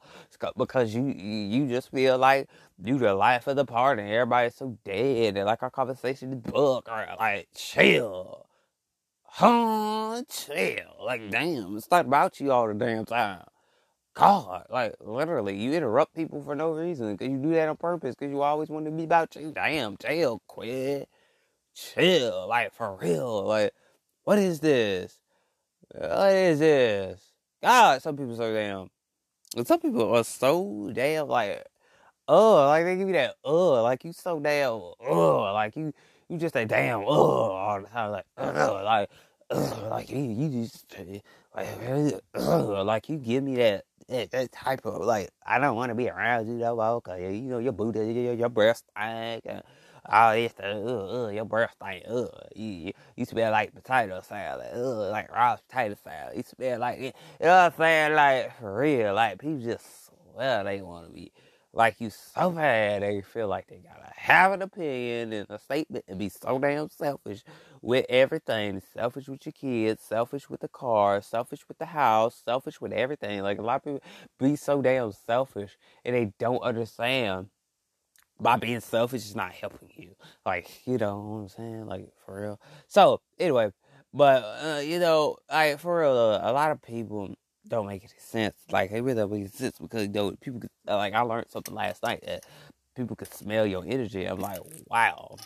because 0.55 0.93
you 0.93 1.03
you 1.07 1.67
just 1.67 1.89
feel 1.89 2.19
like 2.19 2.47
you 2.83 2.99
the 2.99 3.15
life 3.15 3.47
of 3.47 3.55
the 3.55 3.65
party. 3.65 4.03
And 4.03 4.11
everybody's 4.11 4.55
so 4.55 4.77
dead. 4.85 5.37
And 5.37 5.47
like 5.47 5.63
our 5.63 5.71
conversation 5.71 6.33
is 6.33 6.39
book 6.39 6.87
or 6.87 7.07
like 7.19 7.47
chill. 7.55 8.45
Huh? 9.23 10.21
Chill. 10.29 11.03
Like 11.03 11.31
damn, 11.31 11.77
it's 11.77 11.89
not 11.89 12.05
about 12.05 12.39
you 12.39 12.51
all 12.51 12.67
the 12.67 12.75
damn 12.75 13.05
time. 13.05 13.43
God, 14.13 14.65
like 14.69 14.95
literally, 14.99 15.57
you 15.57 15.73
interrupt 15.73 16.15
people 16.15 16.41
for 16.41 16.55
no 16.55 16.71
reason 16.71 17.15
because 17.15 17.31
you 17.31 17.37
do 17.37 17.51
that 17.53 17.69
on 17.69 17.77
purpose 17.77 18.15
because 18.15 18.31
you 18.31 18.41
always 18.41 18.69
want 18.69 18.85
to 18.85 18.91
be 18.91 19.03
about 19.03 19.35
you. 19.35 19.51
Damn, 19.53 19.97
chill, 19.97 20.41
quit, 20.47 21.07
chill, 21.75 22.47
like 22.47 22.73
for 22.73 22.95
real. 23.01 23.43
Like, 23.45 23.73
what 24.25 24.39
is 24.39 24.59
this? 24.59 25.17
What 25.95 26.33
is 26.33 26.59
this? 26.59 27.21
God, 27.61 28.01
some 28.01 28.17
people 28.17 28.35
so 28.35 28.53
damn. 28.53 28.89
And 29.55 29.67
Some 29.67 29.79
people 29.79 30.15
are 30.15 30.23
so 30.23 30.91
damn 30.93 31.27
like, 31.27 31.65
oh, 32.27 32.67
like 32.67 32.85
they 32.85 32.95
give 32.97 33.07
you 33.07 33.13
that, 33.15 33.35
uh, 33.45 33.81
like 33.83 34.03
you 34.05 34.13
so 34.13 34.39
damn, 34.39 34.81
uh, 35.07 35.53
like 35.53 35.75
you, 35.75 35.93
you 36.29 36.37
just 36.37 36.55
a 36.55 36.65
damn, 36.65 37.01
uh, 37.01 37.05
all 37.05 37.81
the 37.81 37.87
time, 37.87 38.11
like, 38.11 38.25
uh, 38.37 38.83
like, 38.83 39.09
like 39.89 40.09
you, 40.09 40.19
you 40.19 40.49
just, 40.63 40.85
like, 41.55 41.67
like 42.35 43.09
you 43.09 43.17
give 43.17 43.43
me 43.43 43.55
that 43.55 43.85
that, 44.09 44.51
type 44.51 44.85
of 44.85 45.01
like 45.01 45.29
I 45.45 45.59
don't 45.59 45.75
want 45.75 45.89
to 45.89 45.95
be 45.95 46.09
around 46.09 46.47
you 46.47 46.59
though. 46.59 46.79
Okay, 46.79 47.35
you 47.35 47.43
know 47.43 47.59
your 47.59 47.73
booty, 47.73 47.99
your, 47.99 48.33
your 48.33 48.49
breast 48.49 48.85
stank, 48.91 49.45
uh, 49.47 49.61
all 50.09 50.33
this 50.33 50.51
stuff. 50.51 50.65
Uh, 50.65 51.25
uh, 51.25 51.29
your 51.29 51.45
breast 51.45 51.75
stank. 51.75 52.03
Uh, 52.07 52.27
you, 52.55 52.91
you 53.15 53.25
smell 53.25 53.51
like 53.51 53.73
potato 53.73 54.21
salad. 54.21 54.67
Uh, 54.73 55.09
like 55.11 55.31
raw 55.31 55.55
potato 55.55 55.95
salad. 56.03 56.37
You 56.37 56.43
smell 56.43 56.79
like 56.79 56.99
you 56.99 57.11
know 57.41 57.49
what 57.49 57.51
I'm 57.51 57.73
saying? 57.77 58.13
Like 58.13 58.59
for 58.59 58.77
real. 58.77 59.13
Like 59.13 59.39
people 59.39 59.59
just 59.59 60.11
swear 60.33 60.63
they 60.63 60.81
want 60.81 61.07
to 61.07 61.13
be 61.13 61.31
like 61.73 62.01
you 62.01 62.09
so 62.09 62.49
bad 62.51 63.03
they 63.03 63.21
feel 63.21 63.47
like 63.47 63.67
they 63.67 63.77
gotta 63.77 64.11
have 64.15 64.51
an 64.51 64.61
opinion 64.61 65.33
and 65.33 65.47
a 65.49 65.59
statement 65.59 66.03
and 66.07 66.17
be 66.17 66.29
so 66.29 66.57
damn 66.59 66.89
selfish 66.89 67.43
with 67.81 68.05
everything. 68.09 68.81
Selfish 68.93 69.27
with 69.27 69.45
your 69.45 69.53
kids, 69.53 70.03
selfish 70.03 70.49
with 70.49 70.61
the 70.61 70.67
car, 70.67 71.21
selfish 71.21 71.67
with 71.67 71.77
the 71.77 71.85
house, 71.85 72.41
selfish 72.43 72.81
with 72.81 72.91
everything. 72.91 73.41
Like 73.41 73.59
a 73.59 73.61
lot 73.61 73.77
of 73.77 73.83
people 73.83 74.01
be 74.39 74.55
so 74.55 74.81
damn 74.81 75.11
selfish 75.11 75.77
and 76.03 76.15
they 76.15 76.33
don't 76.39 76.63
understand 76.63 77.47
by 78.39 78.57
being 78.57 78.79
selfish 78.79 79.25
is 79.25 79.35
not 79.35 79.51
helping 79.51 79.89
you. 79.95 80.15
Like, 80.45 80.87
you 80.87 80.97
know 80.97 81.19
what 81.19 81.37
I'm 81.39 81.49
saying? 81.49 81.85
Like 81.85 82.09
for 82.25 82.41
real. 82.41 82.59
So 82.87 83.21
anyway, 83.37 83.71
but 84.13 84.43
uh, 84.43 84.79
you 84.79 84.99
know, 84.99 85.37
like 85.51 85.79
for 85.79 86.01
real, 86.01 86.13
a 86.13 86.51
lot 86.51 86.71
of 86.71 86.81
people 86.81 87.35
don't 87.69 87.87
make 87.87 88.03
any 88.03 88.11
sense. 88.17 88.55
Like 88.71 88.91
it 88.91 89.01
really 89.01 89.15
don't 89.15 89.31
make 89.31 89.49
sense 89.49 89.77
because 89.79 90.03
you 90.03 90.09
know 90.09 90.31
people 90.41 90.59
could, 90.59 90.69
like 90.87 91.13
I 91.13 91.21
learned 91.21 91.47
something 91.49 91.73
last 91.73 92.03
night 92.03 92.23
that 92.25 92.45
people 92.95 93.15
could 93.15 93.31
smell 93.33 93.65
your 93.65 93.83
energy. 93.87 94.25
I'm 94.25 94.39
like, 94.39 94.59
wow, 94.89 95.37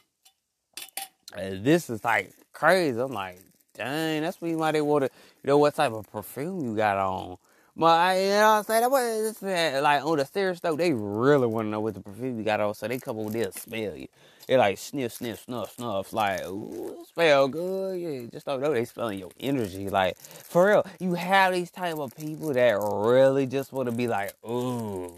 this 1.36 1.89
is 1.89 2.03
like 2.03 2.33
crazy. 2.53 2.99
I'm 2.99 3.12
like, 3.12 3.39
dang, 3.75 4.21
that's 4.21 4.39
why 4.39 4.71
they 4.71 4.81
want 4.81 5.05
to, 5.05 5.12
you 5.43 5.47
know, 5.47 5.57
what 5.57 5.75
type 5.75 5.91
of 5.91 6.12
perfume 6.12 6.63
you 6.63 6.75
got 6.75 6.97
on. 6.97 7.38
But 7.75 7.99
I, 7.99 8.21
you 8.21 8.29
know 8.29 8.63
what 8.65 8.69
I'm 8.69 9.33
saying? 9.33 9.83
Like 9.83 10.05
on 10.05 10.17
the 10.17 10.25
serious 10.25 10.59
though, 10.59 10.75
they 10.75 10.93
really 10.93 11.47
want 11.47 11.65
to 11.65 11.69
know 11.69 11.81
what 11.81 11.95
the 11.95 12.01
perfume 12.01 12.38
you 12.38 12.43
got 12.43 12.59
on, 12.62 12.73
so 12.75 12.88
they 12.88 12.99
come 12.99 13.19
over 13.19 13.31
there 13.31 13.45
and 13.45 13.53
smell 13.53 13.95
you. 13.95 14.07
They 14.47 14.58
like 14.58 14.77
sniff, 14.77 15.13
sniff, 15.13 15.41
snuff, 15.41 15.75
snuff. 15.75 16.13
Like, 16.13 16.45
ooh, 16.45 16.97
smell 17.13 17.47
good. 17.47 17.99
Yeah, 17.99 18.27
just 18.32 18.45
don't 18.45 18.62
know 18.62 18.73
they 18.73 18.86
smelling 18.86 19.19
your 19.19 19.32
energy. 19.39 19.89
Like, 19.89 20.17
for 20.17 20.67
real, 20.67 20.86
you 20.99 21.13
have 21.13 21.53
these 21.53 21.71
type 21.71 21.97
of 21.97 22.15
people 22.15 22.53
that 22.53 22.77
really 22.79 23.45
just 23.45 23.71
want 23.71 23.89
to 23.89 23.95
be 23.95 24.08
like, 24.08 24.34
ooh, 24.45 25.13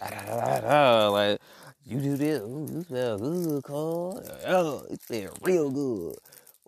da 0.00 0.08
da 0.10 0.40
da 0.40 0.60
da. 0.60 1.08
Like, 1.08 1.40
you 1.86 2.00
do 2.00 2.16
this, 2.16 2.42
ooh, 2.42 2.68
you 2.72 2.84
smell 2.84 3.18
good, 3.18 3.62
cuz. 3.64 4.30
Oh, 4.46 4.86
it 4.90 5.02
smell 5.02 5.32
real 5.42 5.70
good. 5.70 6.16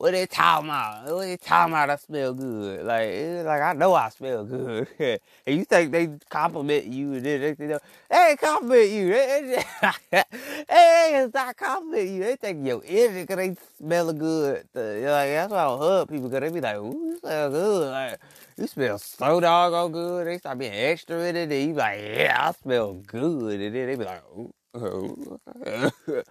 What 0.00 0.12
they 0.12 0.24
talking 0.24 0.70
about? 0.70 1.12
What 1.14 1.26
they 1.26 1.36
talking 1.36 1.74
about? 1.74 1.90
I 1.90 1.96
smell 1.96 2.32
good. 2.32 2.86
Like, 2.86 3.08
it's 3.08 3.44
like 3.44 3.60
I 3.60 3.74
know 3.74 3.92
I 3.92 4.08
smell 4.08 4.46
good. 4.46 4.88
and 4.98 5.20
you 5.58 5.66
think 5.66 5.92
they 5.92 6.08
compliment 6.30 6.86
you 6.86 7.12
and 7.12 7.26
then 7.26 7.40
they, 7.42 7.52
they, 7.52 7.78
they 8.08 8.36
compliment 8.40 8.90
you. 8.90 9.08
They, 9.08 9.62
they, 10.10 10.24
they 10.70 11.28
not 11.34 11.54
compliment 11.54 12.08
you. 12.08 12.20
They 12.24 12.36
think 12.36 12.66
your 12.66 12.82
energy 12.86 13.20
because 13.20 13.36
they 13.36 13.56
smell 13.76 14.14
good. 14.14 14.64
Like, 14.72 15.02
that's 15.04 15.52
why 15.52 15.64
I 15.64 15.76
hug 15.76 16.08
people 16.08 16.30
because 16.30 16.48
they 16.48 16.54
be 16.54 16.62
like, 16.62 16.76
ooh, 16.76 17.10
you 17.10 17.18
smell 17.18 17.50
good. 17.50 17.90
Like, 17.90 18.20
you 18.56 18.66
smell 18.68 18.98
so 18.98 19.38
doggone 19.38 19.92
good. 19.92 20.26
They 20.28 20.38
start 20.38 20.56
being 20.60 20.72
extra 20.72 21.18
with 21.18 21.36
it. 21.36 21.52
And 21.52 21.52
you 21.52 21.74
be 21.74 21.78
like, 21.78 22.00
yeah, 22.00 22.48
I 22.48 22.52
smell 22.52 22.94
good. 22.94 23.60
And 23.60 23.74
then 23.74 23.86
they 23.86 23.96
be 23.96 24.04
like, 24.04 24.22
ooh. 24.34 24.54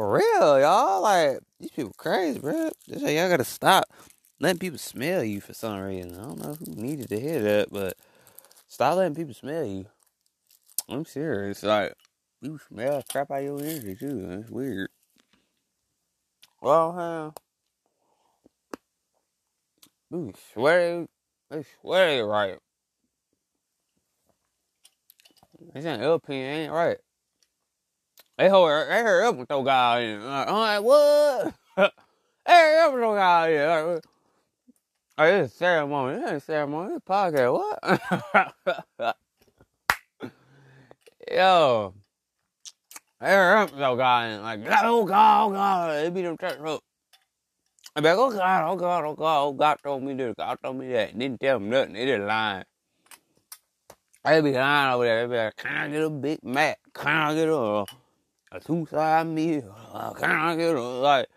For 0.00 0.14
real, 0.14 0.58
y'all. 0.58 1.02
Like, 1.02 1.40
these 1.58 1.72
people 1.72 1.92
crazy, 1.94 2.38
bro. 2.38 2.70
This 2.88 3.02
y'all 3.02 3.28
gotta 3.28 3.44
stop 3.44 3.84
letting 4.40 4.58
people 4.58 4.78
smell 4.78 5.22
you 5.22 5.42
for 5.42 5.52
some 5.52 5.78
reason. 5.78 6.18
I 6.18 6.22
don't 6.22 6.38
know 6.38 6.54
who 6.54 6.72
needed 6.74 7.10
to 7.10 7.20
hear 7.20 7.42
that, 7.42 7.68
but 7.70 7.98
stop 8.66 8.96
letting 8.96 9.14
people 9.14 9.34
smell 9.34 9.62
you. 9.62 9.84
I'm 10.88 11.04
serious. 11.04 11.62
Like, 11.62 11.92
you 12.40 12.58
smell 12.66 13.02
crap 13.12 13.30
out 13.30 13.42
your 13.42 13.60
energy, 13.60 13.94
too. 13.94 14.26
That's 14.26 14.50
weird. 14.50 14.88
Well, 16.62 16.92
huh? 16.92 17.30
Ooh, 20.16 20.32
swear 20.54 21.06
they, 21.50 21.64
swear 21.82 22.26
right. 22.26 22.56
They 25.74 25.82
saying 25.82 26.00
LP 26.00 26.32
ain't 26.32 26.72
right. 26.72 26.96
They 28.40 28.48
heard, 28.48 28.90
they 28.90 29.02
heard 29.02 29.24
up 29.26 29.36
with 29.36 29.48
those 29.48 29.66
guys. 29.66 30.18
I'm 30.24 30.54
like, 30.54 30.82
what? 30.82 31.54
they 31.76 32.52
heard 32.52 32.86
up 32.86 32.92
with 32.94 33.02
those 33.02 33.16
guys 33.16 34.00
oh, 35.20 35.24
it's 35.24 35.54
a 35.54 35.56
ceremony. 35.56 36.14
It 36.14 36.26
ain't 36.26 36.36
a 36.36 36.40
ceremony. 36.40 36.96
Podcast. 37.06 37.52
What? 37.52 39.16
Yo. 41.30 41.94
They 43.20 43.26
heard 43.26 43.56
up 43.58 43.70
with 43.70 43.78
those 43.78 43.98
guys. 43.98 44.40
Like, 44.40 44.60
oh, 44.82 45.04
God, 45.04 45.46
oh, 45.46 45.52
God. 45.52 45.96
They 45.96 46.10
beat 46.10 46.22
them 46.22 46.38
church 46.38 46.58
up. 46.64 46.80
I'm 47.94 48.04
like, 48.04 48.16
oh, 48.16 48.30
God, 48.30 48.70
oh, 48.70 48.76
God, 48.76 49.04
oh, 49.04 49.14
God. 49.14 49.42
Oh, 49.42 49.52
God 49.52 49.78
told 49.82 50.02
me 50.02 50.14
this. 50.14 50.34
God 50.38 50.58
told 50.62 50.76
me 50.76 50.88
that. 50.92 51.18
Didn't 51.18 51.40
tell 51.40 51.58
them 51.58 51.68
nothing. 51.68 51.94
They 51.94 52.06
just 52.06 52.22
lying. 52.22 52.64
They 54.24 54.40
be 54.40 54.52
lying 54.52 54.94
over 54.94 55.04
there. 55.04 55.26
They 55.26 55.32
be 55.32 55.38
like, 55.38 55.56
can 55.56 55.76
I 55.76 55.88
get 55.88 56.02
a 56.02 56.10
Big 56.10 56.42
Mac? 56.42 56.78
Can 56.94 57.08
I 57.08 57.34
get 57.34 57.48
a 57.48 57.84
a 58.52 58.60
two 58.60 58.86
side 58.90 59.26
meal. 59.26 59.74
Can 60.18 60.30
I 60.30 60.56
get 60.56 60.74
a 60.74 60.82
like? 60.82 61.28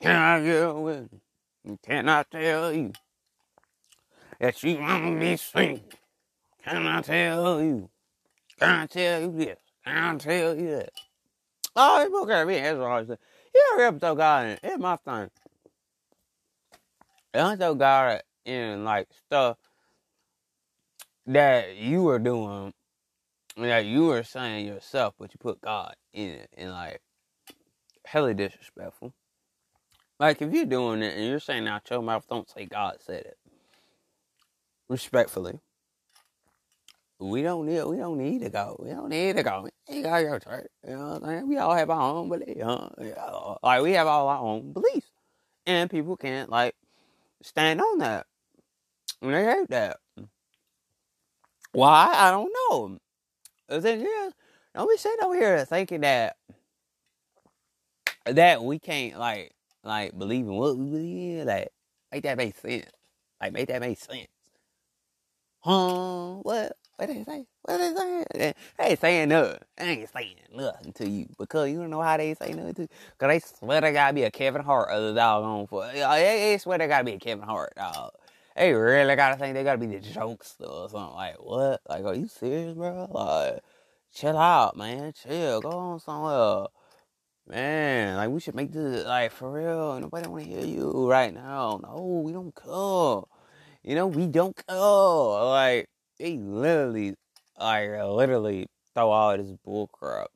Can 0.00 0.16
I 0.16 0.42
get 0.44 0.68
a 0.68 0.74
with? 0.74 1.08
Can 1.82 2.08
I 2.08 2.22
tell 2.24 2.72
you 2.72 2.92
that 4.38 4.62
you 4.62 4.78
want 4.78 5.16
me 5.16 5.36
sing? 5.36 5.80
Can 6.64 6.86
I 6.86 7.00
tell 7.02 7.62
you? 7.62 7.88
Can 8.58 8.70
I 8.70 8.86
tell 8.86 9.20
you 9.22 9.32
this? 9.32 9.58
Can 9.84 9.96
I 9.96 10.18
tell 10.18 10.56
you 10.56 10.70
that? 10.76 10.90
Oh, 11.76 12.02
it's 12.02 12.14
okay. 12.14 12.44
Me, 12.44 12.60
that's 12.60 12.78
what 12.78 12.90
I 12.90 13.04
say. 13.04 13.16
Yeah, 13.54 13.84
rip 13.84 14.00
so 14.00 14.14
God, 14.14 14.46
in 14.46 14.58
it's 14.62 14.78
my 14.78 14.96
thing. 14.96 15.30
I'm 17.34 17.58
so 17.58 17.74
God 17.74 18.22
in 18.44 18.84
like 18.84 19.08
stuff 19.26 19.56
that 21.26 21.76
you 21.76 22.02
were 22.02 22.18
doing 22.18 22.72
that 23.56 23.86
you 23.86 24.06
were 24.06 24.22
saying 24.24 24.66
yourself, 24.66 25.14
but 25.18 25.32
you 25.32 25.38
put 25.40 25.60
God 25.60 25.94
in 26.12 26.30
it, 26.30 26.50
and 26.56 26.70
like 26.72 27.00
hella 28.04 28.34
disrespectful. 28.34 29.12
Like 30.20 30.42
if 30.42 30.52
you're 30.52 30.66
doing 30.66 31.02
it 31.02 31.16
and 31.16 31.26
you're 31.26 31.40
saying 31.40 31.68
out 31.68 31.88
your 31.90 32.02
mouth, 32.02 32.26
don't 32.28 32.48
say 32.50 32.66
God 32.66 32.96
said 33.00 33.22
it. 33.26 33.38
Respectfully, 34.88 35.60
we 37.20 37.42
don't 37.42 37.66
need 37.66 37.84
we 37.84 37.96
don't 37.96 38.18
need 38.18 38.42
to 38.42 38.50
go. 38.50 38.76
We 38.82 38.90
don't 38.90 39.08
need 39.10 39.36
to 39.36 39.42
go. 39.42 39.68
You 39.88 40.02
got 40.02 40.18
your 40.18 40.40
church. 40.40 40.68
You 40.86 40.94
know 40.94 41.08
what 41.10 41.22
I'm 41.22 41.28
saying? 41.28 41.48
We 41.48 41.56
all 41.58 41.74
have 41.74 41.90
our 41.90 42.16
own 42.16 42.28
beliefs. 42.28 42.60
Huh? 42.62 43.56
Like 43.62 43.82
we 43.82 43.92
have 43.92 44.06
all 44.06 44.28
our 44.28 44.40
own 44.40 44.72
beliefs, 44.72 45.10
and 45.66 45.90
people 45.90 46.16
can't 46.16 46.50
like 46.50 46.74
stand 47.42 47.80
on 47.80 47.98
that. 47.98 48.26
And 49.22 49.34
they 49.34 49.44
hate 49.44 49.70
that. 49.70 49.98
Why? 51.72 52.10
I 52.14 52.30
don't 52.30 52.52
know. 52.70 52.98
The 53.68 53.80
thing 53.80 54.00
is, 54.02 54.34
don't 54.74 54.88
be 54.90 54.96
sitting 54.96 55.24
over 55.24 55.34
here 55.34 55.64
thinking 55.64 56.02
that 56.02 56.36
that 58.26 58.62
we 58.62 58.78
can't 58.78 59.18
like 59.18 59.52
like 59.82 60.18
believe 60.18 60.46
in 60.46 60.54
what 60.54 60.76
we 60.76 60.90
believe 60.90 61.40
in. 61.40 61.46
Like 61.46 61.68
make 62.12 62.22
that 62.24 62.36
make 62.36 62.56
sense. 62.56 62.90
Like 63.40 63.52
make 63.52 63.68
that 63.68 63.80
make 63.80 63.98
sense. 63.98 64.28
Huh? 65.60 66.36
What? 66.42 66.76
What 66.96 67.08
they 67.08 67.24
say? 67.24 67.46
What 67.62 67.78
they 67.78 67.94
saying? 67.94 68.24
They 68.34 68.54
ain't 68.80 69.00
saying 69.00 69.28
nothing. 69.30 69.58
They 69.76 69.84
ain't 69.84 70.12
saying 70.12 70.36
nothing 70.54 70.92
to 70.92 71.08
you 71.08 71.26
because 71.38 71.70
you 71.70 71.78
don't 71.80 71.90
know 71.90 72.02
how 72.02 72.16
they 72.16 72.34
say 72.34 72.52
nothing 72.52 72.74
to 72.74 72.82
you. 72.82 72.88
Cause 73.18 73.28
they 73.28 73.40
swear 73.40 73.80
they 73.80 73.92
gotta 73.92 74.14
be 74.14 74.22
a 74.24 74.30
Kevin 74.30 74.62
Hart 74.62 74.90
or 74.92 75.00
the 75.00 75.14
doggone 75.14 75.66
for. 75.66 75.86
They 75.90 76.58
swear 76.60 76.78
they 76.78 76.86
gotta 76.86 77.04
be 77.04 77.14
a 77.14 77.18
Kevin 77.18 77.44
Hart 77.46 77.72
dog. 77.76 78.12
They 78.56 78.72
really 78.72 79.16
gotta 79.16 79.36
think 79.36 79.54
they 79.54 79.64
gotta 79.64 79.78
be 79.78 79.86
the 79.86 79.98
jokester 79.98 80.68
or 80.68 80.88
something. 80.88 81.14
Like 81.14 81.36
what? 81.40 81.80
Like 81.88 82.04
are 82.04 82.14
you 82.14 82.28
serious, 82.28 82.74
bro? 82.74 83.08
Like 83.10 83.60
chill 84.14 84.38
out, 84.38 84.76
man. 84.76 85.12
Chill. 85.12 85.60
Go 85.60 85.70
on 85.70 86.00
somewhere. 86.00 86.66
Man, 87.46 88.16
like 88.16 88.30
we 88.30 88.40
should 88.40 88.54
make 88.54 88.72
this 88.72 89.04
like 89.04 89.32
for 89.32 89.52
real. 89.52 89.98
Nobody 90.00 90.28
wanna 90.28 90.44
hear 90.44 90.64
you 90.64 91.10
right 91.10 91.34
now. 91.34 91.80
No, 91.82 92.22
we 92.24 92.32
don't 92.32 92.54
care. 92.54 93.22
You 93.82 93.96
know, 93.96 94.06
we 94.06 94.28
don't 94.28 94.56
care. 94.56 94.76
Like 94.76 95.88
they 96.18 96.38
literally 96.38 97.14
like 97.58 97.90
literally 97.90 98.66
throw 98.94 99.10
all 99.10 99.36
this 99.36 99.52
bullcrap 99.66 100.26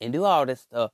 and 0.00 0.12
do 0.12 0.24
all 0.24 0.46
this 0.46 0.60
stuff 0.60 0.92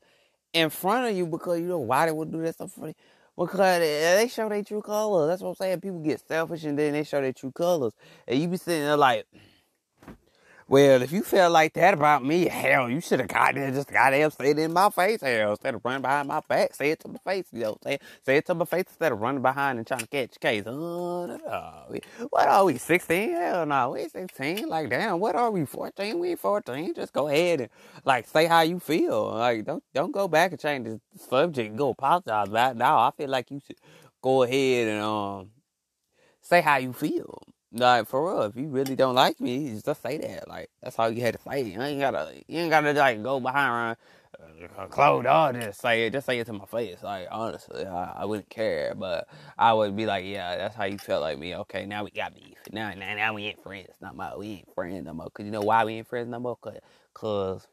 in 0.55 0.71
front 0.71 1.11
of 1.11 1.17
you 1.17 1.27
because 1.27 1.61
you 1.61 1.67
know 1.67 1.79
why 1.79 2.07
they 2.07 2.13
would 2.13 2.33
do 2.33 2.41
that 2.43 2.55
stuff 2.55 2.73
for 2.73 2.89
you. 2.89 2.95
Because 3.37 3.59
they 3.59 4.29
show 4.33 4.49
their 4.49 4.63
true 4.63 4.81
colors. 4.81 5.29
That's 5.29 5.43
what 5.43 5.51
I'm 5.51 5.55
saying. 5.57 5.81
People 5.81 5.99
get 5.99 6.27
selfish 6.27 6.65
and 6.65 6.79
then 6.79 6.93
they 6.93 7.05
show 7.05 7.21
their 7.21 7.33
true 7.33 7.51
colors. 7.51 7.93
And 8.29 8.39
you 8.39 8.47
be 8.49 8.57
sitting 8.57 8.85
there 8.85 8.97
like, 8.97 9.27
well, 10.69 11.03
if 11.03 11.13
you 11.13 11.23
feel 11.23 11.51
like 11.51 11.75
that 11.75 11.95
about 11.95 12.25
me, 12.25 12.49
hell, 12.49 12.89
you 12.89 13.01
should 13.01 13.21
have 13.21 13.29
got 13.29 13.55
there, 13.55 13.71
just 13.71 13.91
goddamn 13.91 14.31
say 14.31 14.51
it 14.51 14.59
in 14.59 14.73
my 14.73 14.91
face, 14.91 15.21
hell, 15.21 15.51
instead 15.51 15.75
of 15.75 15.83
running 15.85 16.03
behind 16.03 16.29
my 16.29 16.41
back, 16.49 16.75
say 16.75 16.91
it 16.91 17.01
to 17.01 17.09
my 17.09 17.19
face, 17.25 17.47
you 17.53 17.61
know, 17.61 17.77
say, 17.83 17.99
say 18.25 18.37
it 18.39 18.47
to 18.47 18.55
my 18.55 18.65
face 18.65 18.85
instead 18.89 19.13
of 19.13 19.21
running 19.21 19.43
behind 19.43 19.79
and 19.79 19.87
trying 19.87 20.01
to 20.01 20.07
catch 20.07 20.41
case. 20.41 20.65
Oh. 20.67 21.39
What 22.31 22.49
are 22.49 22.65
we, 22.65 22.79
16? 22.79 23.31
Hell 23.31 23.67
no, 23.67 23.91
we 23.91 24.09
16. 24.09 24.69
Like, 24.69 24.91
damn, 24.91 25.21
what 25.21 25.35
are 25.35 25.51
we, 25.51 25.67
14? 25.67 26.19
We 26.19 26.35
14. 26.35 26.95
Just 26.95 27.13
go 27.13 27.29
ahead 27.29 27.61
and, 27.61 27.71
like, 28.05 28.27
say 28.27 28.47
how 28.47 28.63
you 28.63 28.79
feel. 28.81 29.33
Like, 29.33 29.65
don't 29.65 29.83
don't 29.93 30.13
go 30.13 30.29
back 30.29 30.53
and 30.53 30.61
change 30.61 30.87
the 30.87 31.01
subject 31.19 31.69
and 31.71 31.79
go 31.79 31.91
apologize 31.91 32.49
about 32.49 32.73
it. 32.73 32.79
No, 32.79 32.87
I 32.87 33.11
feel 33.17 33.29
like 33.29 33.51
you 33.51 33.61
should 33.67 33.79
go 34.23 34.43
ahead 34.43 34.89
and 34.89 35.03
um 35.03 35.51
say 36.41 36.61
how 36.61 36.77
you 36.77 36.93
feel. 36.93 37.43
Like 37.75 38.09
for 38.09 38.25
real, 38.31 38.43
if 38.43 38.57
you 38.57 38.69
really 38.69 38.97
don't 38.97 39.17
like 39.17 39.41
me, 39.41 39.81
just 39.85 40.03
say 40.03 40.19
that. 40.19 40.49
Like 40.49 40.71
that's 40.83 40.99
all 40.99 41.11
you 41.11 41.23
had 41.23 41.35
to 41.35 41.41
say. 41.43 41.63
You 41.63 41.83
ain't 41.83 42.01
gotta, 42.01 42.33
you 42.47 42.61
ain't 42.61 42.71
gotta 42.71 42.93
like 42.93 43.23
go 43.23 43.41
behind 43.41 43.97
uh, 44.79 44.87
closed 44.89 45.27
all 45.27 45.53
this. 45.53 45.79
say 45.79 46.07
it. 46.07 46.13
Just 46.13 46.27
say 46.27 46.39
it 46.39 46.47
to 46.47 46.53
my 46.53 46.67
face. 46.67 47.03
Like 47.03 47.29
honestly, 47.31 47.85
I, 47.85 48.23
I 48.23 48.25
wouldn't 48.25 48.49
care, 48.49 48.95
but 48.95 49.29
I 49.59 49.73
would 49.73 49.97
be 49.97 50.07
like, 50.07 50.25
yeah, 50.25 50.57
that's 50.57 50.77
how 50.77 50.85
you 50.85 50.99
felt 50.99 51.23
like 51.23 51.39
me. 51.39 51.57
Okay, 51.57 51.87
now 51.87 52.05
we 52.05 52.11
got 52.11 52.35
beef. 52.35 52.59
Now, 52.73 52.93
now, 52.95 53.15
now 53.15 53.35
we 53.35 53.47
ain't 53.47 53.63
friends. 53.63 53.91
Not 54.01 54.17
my, 54.17 54.37
we 54.37 54.49
ain't 54.49 54.75
friends 54.75 55.05
no 55.05 55.15
more. 55.15 55.31
Cause 55.31 55.47
you 55.47 55.53
know 55.53 55.63
why 55.63 55.85
we 55.85 55.95
ain't 55.95 56.07
friends 56.07 56.29
no 56.29 56.41
more? 56.41 56.57
Cause, 56.57 56.79
cause 57.13 57.67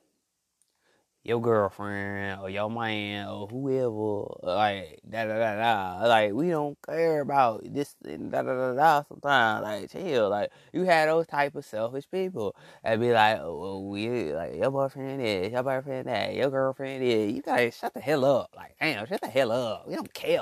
your 1.23 1.39
girlfriend 1.39 2.41
or 2.41 2.49
your 2.49 2.69
man 2.69 3.27
or 3.27 3.47
whoever, 3.47 4.25
like 4.43 4.99
da 5.07 5.25
da 5.25 5.37
da 5.37 5.55
da. 5.55 6.07
Like 6.07 6.33
we 6.33 6.49
don't 6.49 6.77
care 6.85 7.21
about 7.21 7.63
this 7.63 7.95
and 8.03 8.31
da 8.31 8.41
da 8.41 8.53
da 8.53 8.73
da. 8.73 9.03
Sometimes, 9.07 9.63
like 9.63 9.91
chill. 9.91 10.29
Like 10.29 10.51
you 10.73 10.83
had 10.83 11.09
those 11.09 11.27
type 11.27 11.55
of 11.55 11.65
selfish 11.65 12.05
people 12.09 12.55
that 12.83 12.99
be 12.99 13.11
like, 13.11 13.39
oh, 13.39 13.59
well, 13.59 13.85
we 13.85 14.33
like 14.33 14.55
your 14.55 14.71
boyfriend 14.71 15.21
is, 15.21 15.51
your 15.51 15.63
boyfriend 15.63 16.07
that, 16.07 16.33
your 16.33 16.49
girlfriend 16.49 17.03
is. 17.03 17.33
You 17.33 17.41
gotta 17.41 17.69
shut 17.71 17.93
the 17.93 17.99
hell 18.01 18.25
up. 18.25 18.53
Like 18.55 18.75
damn, 18.79 19.05
shut 19.05 19.21
the 19.21 19.27
hell 19.27 19.51
up. 19.51 19.87
We 19.87 19.95
don't 19.95 20.13
care. 20.13 20.39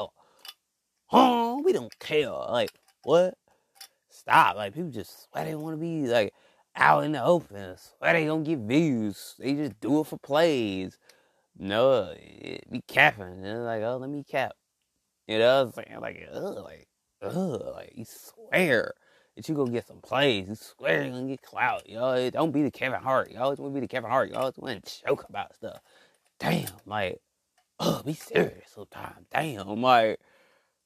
Huh? 1.08 1.58
We 1.64 1.74
don't 1.74 1.98
care. 2.00 2.30
Like 2.30 2.72
what? 3.04 3.36
Stop. 4.10 4.56
Like 4.56 4.74
people 4.74 4.92
just 4.92 5.28
why 5.32 5.44
they 5.44 5.56
want 5.56 5.76
to 5.76 5.82
be 5.82 6.08
like 6.08 6.34
out 6.80 7.04
in 7.04 7.12
the 7.12 7.24
open. 7.24 7.76
Why 8.00 8.14
they 8.14 8.26
don't 8.26 8.44
get 8.44 8.60
views? 8.60 9.36
They 9.38 9.54
just 9.54 9.80
do 9.80 10.00
it 10.00 10.08
for 10.08 10.18
plays. 10.18 10.98
No, 11.58 12.14
it 12.16 12.64
be 12.72 12.82
capping. 12.88 13.24
And 13.24 13.46
it's 13.46 13.60
like, 13.60 13.84
oh, 13.84 13.98
let 13.98 14.10
me 14.10 14.24
cap. 14.24 14.54
You 15.28 15.40
know 15.40 15.66
what 15.66 15.78
I'm 15.78 15.86
saying? 15.86 16.00
Like, 16.02 16.28
ugh, 16.34 16.64
like, 16.64 16.88
ugh, 17.22 17.62
like 17.76 17.92
you 17.96 18.06
swear 18.06 18.94
that 19.36 19.48
you 19.48 19.56
gonna 19.56 19.72
get 19.72 19.88
some 19.88 20.02
plays. 20.02 20.48
You 20.48 20.56
swear 20.56 21.04
you're 21.04 21.12
gonna 21.12 21.28
get 21.28 21.42
clout. 21.42 21.88
You 21.88 21.96
know, 21.96 22.30
don't 22.30 22.52
be 22.52 22.64
the 22.64 22.72
Kevin 22.72 23.02
Hart. 23.02 23.30
You 23.32 23.40
always 23.40 23.60
want 23.60 23.74
to 23.74 23.80
be 23.80 23.86
the 23.86 23.88
Kevin 23.88 24.10
Hart. 24.10 24.30
You 24.30 24.36
always 24.36 24.58
want 24.58 24.84
to 24.84 25.06
joke 25.06 25.26
about 25.30 25.54
stuff. 25.56 25.82
Damn, 26.40 26.70
like, 26.86 27.20
ugh, 27.80 28.06
be 28.06 28.14
serious 28.14 28.72
sometimes. 28.74 29.28
Damn, 29.32 29.82
like, 29.82 30.20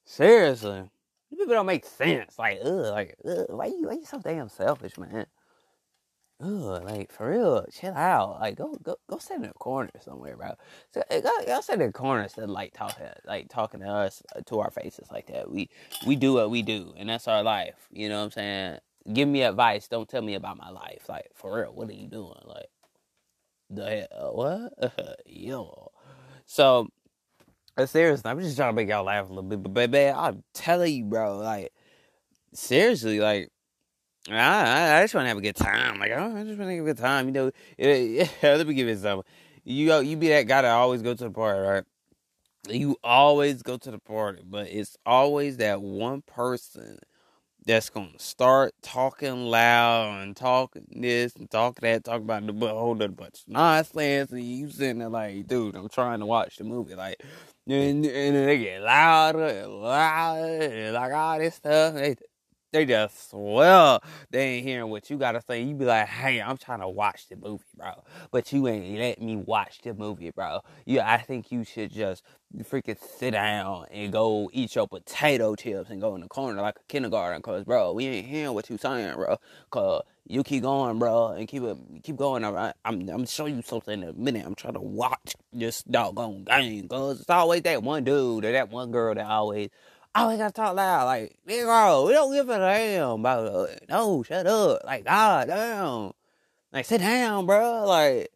seriously. 0.06 0.90
People 1.30 1.48
don't 1.48 1.66
make 1.66 1.86
sense. 1.86 2.38
Like, 2.38 2.60
ugh, 2.64 2.92
like, 2.92 3.16
ugh, 3.26 3.46
why 3.50 3.68
you, 3.68 3.88
why 3.88 3.94
you 3.94 4.06
so 4.06 4.20
damn 4.20 4.50
selfish, 4.50 4.98
man? 4.98 5.28
Ugh, 6.44 6.84
like 6.84 7.12
for 7.12 7.30
real, 7.30 7.66
chill 7.72 7.94
out. 7.94 8.40
Like 8.42 8.58
go 8.58 8.76
go 8.84 8.98
go 9.10 9.18
sit 9.18 9.38
in 9.38 9.46
a 9.46 9.54
corner 9.54 9.92
somewhere, 10.02 10.36
bro. 10.36 10.52
So, 10.94 11.02
go, 11.10 11.32
go 11.46 11.62
sit 11.62 11.76
in 11.76 11.90
a 11.90 11.92
corner 11.92 12.24
instead 12.24 12.44
of 12.44 12.50
like 12.50 12.74
talking 12.74 13.06
like 13.26 13.48
talking 13.50 13.80
to 13.80 13.88
us 13.88 14.22
uh, 14.36 14.42
to 14.48 14.60
our 14.60 14.70
faces 14.70 15.08
like 15.12 15.28
that. 15.28 15.50
We 15.50 15.70
we 16.06 16.16
do 16.18 16.34
what 16.34 16.50
we 16.52 16.62
do, 16.62 16.94
and 16.98 17.08
that's 17.10 17.28
our 17.30 17.44
life. 17.44 17.88
You 17.92 18.10
know 18.10 18.18
what 18.20 18.26
I'm 18.26 18.32
saying? 18.32 18.80
Give 19.14 19.28
me 19.28 19.44
advice. 19.44 19.88
Don't 19.88 20.10
tell 20.10 20.22
me 20.22 20.36
about 20.36 20.58
my 20.58 20.70
life. 20.70 21.08
Like 21.08 21.30
for 21.34 21.60
real, 21.62 21.74
what 21.74 21.90
are 21.90 21.94
you 21.94 22.08
doing? 22.08 22.42
Like 22.46 22.68
the 23.70 24.08
hell 24.12 24.36
what? 24.36 25.20
Yo. 25.26 25.92
So 26.46 26.90
uh, 27.78 27.86
seriously, 27.86 28.30
I'm 28.30 28.40
just 28.42 28.58
trying 28.58 28.72
to 28.72 28.76
make 28.76 28.90
y'all 28.90 29.06
laugh 29.06 29.28
a 29.30 29.34
little 29.34 29.44
bit, 29.50 29.64
but 29.64 29.74
baby, 29.74 30.10
I'm 30.12 30.44
telling 30.54 30.94
you, 30.94 31.06
bro, 31.06 31.38
like 31.38 31.72
seriously, 32.54 33.20
like 33.20 33.50
I, 34.30 35.00
I 35.00 35.04
just 35.04 35.14
want 35.14 35.26
to 35.26 35.30
have 35.30 35.38
a 35.38 35.42
good 35.42 35.56
time. 35.56 36.00
Like, 36.00 36.12
oh, 36.12 36.36
I 36.36 36.44
just 36.44 36.58
want 36.58 36.70
to 36.70 36.76
have 36.76 36.84
a 36.84 36.88
good 36.94 36.98
time. 36.98 37.28
You 37.28 37.32
know, 37.34 37.52
it, 37.78 38.30
let 38.44 38.66
me 38.66 38.74
give 38.74 38.88
you 38.88 38.96
something. 38.96 39.30
You 39.66 39.94
uh, 39.94 40.00
you 40.00 40.18
be 40.18 40.30
that 40.30 40.48
guy 40.48 40.62
that 40.62 40.72
always 40.72 41.02
go 41.02 41.14
to 41.14 41.24
the 41.24 41.32
party, 41.32 41.60
right? 41.60 41.84
You 42.70 42.98
always 43.04 43.62
go 43.62 43.78
to 43.78 43.92
the 43.92 44.00
party, 44.00 44.44
but 44.46 44.68
it's 44.68 44.98
always 45.06 45.58
that 45.58 45.82
one 45.82 46.22
person 46.22 47.00
that's 47.66 47.90
gonna 47.90 48.18
start 48.18 48.74
talking 48.82 49.46
loud 49.46 50.22
and 50.22 50.36
talking 50.36 50.86
this 50.92 51.36
and 51.36 51.50
talking 51.50 51.82
that, 51.82 52.04
talk 52.04 52.22
about 52.22 52.46
the 52.46 52.54
whole 52.54 52.96
other 52.96 53.08
bunch 53.10 53.44
of 53.48 53.54
nonsense, 53.54 54.32
and 54.32 54.44
you 54.44 54.70
sitting 54.70 55.00
there 55.00 55.10
like, 55.10 55.48
dude, 55.48 55.76
I'm 55.76 55.90
trying 55.90 56.20
to 56.20 56.26
watch 56.26 56.58
the 56.58 56.66
movie, 56.66 56.96
like, 56.96 57.22
and, 57.68 58.06
and 58.06 58.36
then 58.36 58.46
they 58.46 58.58
get 58.58 58.82
louder 58.82 59.46
and 59.46 59.82
louder 59.82 60.62
and 60.62 60.94
like 60.94 61.14
all 61.14 61.40
this 61.40 61.56
stuff. 61.56 61.94
They 61.96 62.16
they 62.74 62.86
just 62.86 63.32
well, 63.34 64.04
they 64.32 64.56
ain't 64.56 64.68
hearing 64.68 64.90
what 64.90 65.10
you 65.10 65.18
gotta 65.18 65.42
say. 65.42 65.62
You 65.62 65.76
be 65.76 65.86
like, 65.86 66.08
hey, 66.08 66.42
I'm 66.42 66.58
trying 66.58 66.82
to 66.82 66.90
watch 66.90 67.30
the 67.30 67.36
movie, 67.38 67.64
bro. 67.78 68.04
But 68.32 68.52
you 68.52 68.68
ain't 68.68 69.00
let 69.00 69.22
me 69.22 69.38
watch 69.38 69.80
the 69.84 69.94
movie, 69.94 70.32
bro. 70.32 70.62
Yeah, 70.86 71.10
I 71.10 71.20
think 71.20 71.52
you 71.52 71.64
should 71.64 71.94
just 71.94 72.24
freaking 72.64 72.98
sit 73.00 73.32
down 73.32 73.86
and 73.92 74.12
go 74.12 74.50
eat 74.54 74.76
your 74.76 74.88
potato 74.88 75.56
chips 75.56 75.90
and 75.92 76.02
go 76.02 76.16
in 76.16 76.22
the 76.22 76.28
corner 76.28 76.62
like 76.62 76.78
a 76.78 76.84
kindergarten. 76.88 77.42
Cause 77.44 77.64
bro, 77.64 77.94
we 77.94 78.08
ain't 78.08 78.28
hearing 78.28 78.54
what 78.54 78.70
you 78.70 78.78
saying, 78.78 79.16
bro. 79.16 79.38
Cause 79.70 80.04
you 80.28 80.44
keep 80.44 80.64
going, 80.64 81.00
bro, 81.00 81.30
and 81.30 81.48
keep 81.48 81.64
it, 81.64 81.78
keep 82.02 82.16
going. 82.16 82.44
I'm, 82.44 82.74
I'm, 82.86 83.10
I'm 83.10 83.26
show 83.26 83.46
you 83.46 83.62
something 83.62 84.02
in 84.02 84.10
a 84.10 84.14
minute. 84.14 84.46
I'm 84.46 84.56
trying 84.56 84.74
to 84.74 84.82
watch 84.82 85.36
this 85.52 85.84
doggone 85.84 86.46
game, 86.46 86.88
cause 86.88 87.22
it's 87.22 87.30
always 87.30 87.62
that 87.64 87.84
one 87.84 88.04
dude 88.04 88.46
or 88.46 88.52
that 88.52 88.72
one 88.72 88.92
girl 88.92 89.14
that 89.14 89.28
always 89.28 89.70
oh, 90.16 90.30
we 90.30 90.38
gotta 90.38 90.54
talk 90.54 90.76
loud. 90.76 91.06
Like, 91.06 91.38
nigga, 91.48 92.08
we 92.08 92.14
don't 92.14 92.34
give 92.34 92.50
a 92.50 92.58
damn 92.58 93.20
about 93.20 93.70
it. 93.70 93.86
No, 93.90 94.24
shut 94.24 94.48
up. 94.48 94.82
Like, 94.86 95.06
god 95.06 95.48
damn. 95.48 96.12
Like, 96.72 96.86
sit 96.86 97.00
down, 97.00 97.46
bro. 97.46 97.86
Like, 97.86 98.32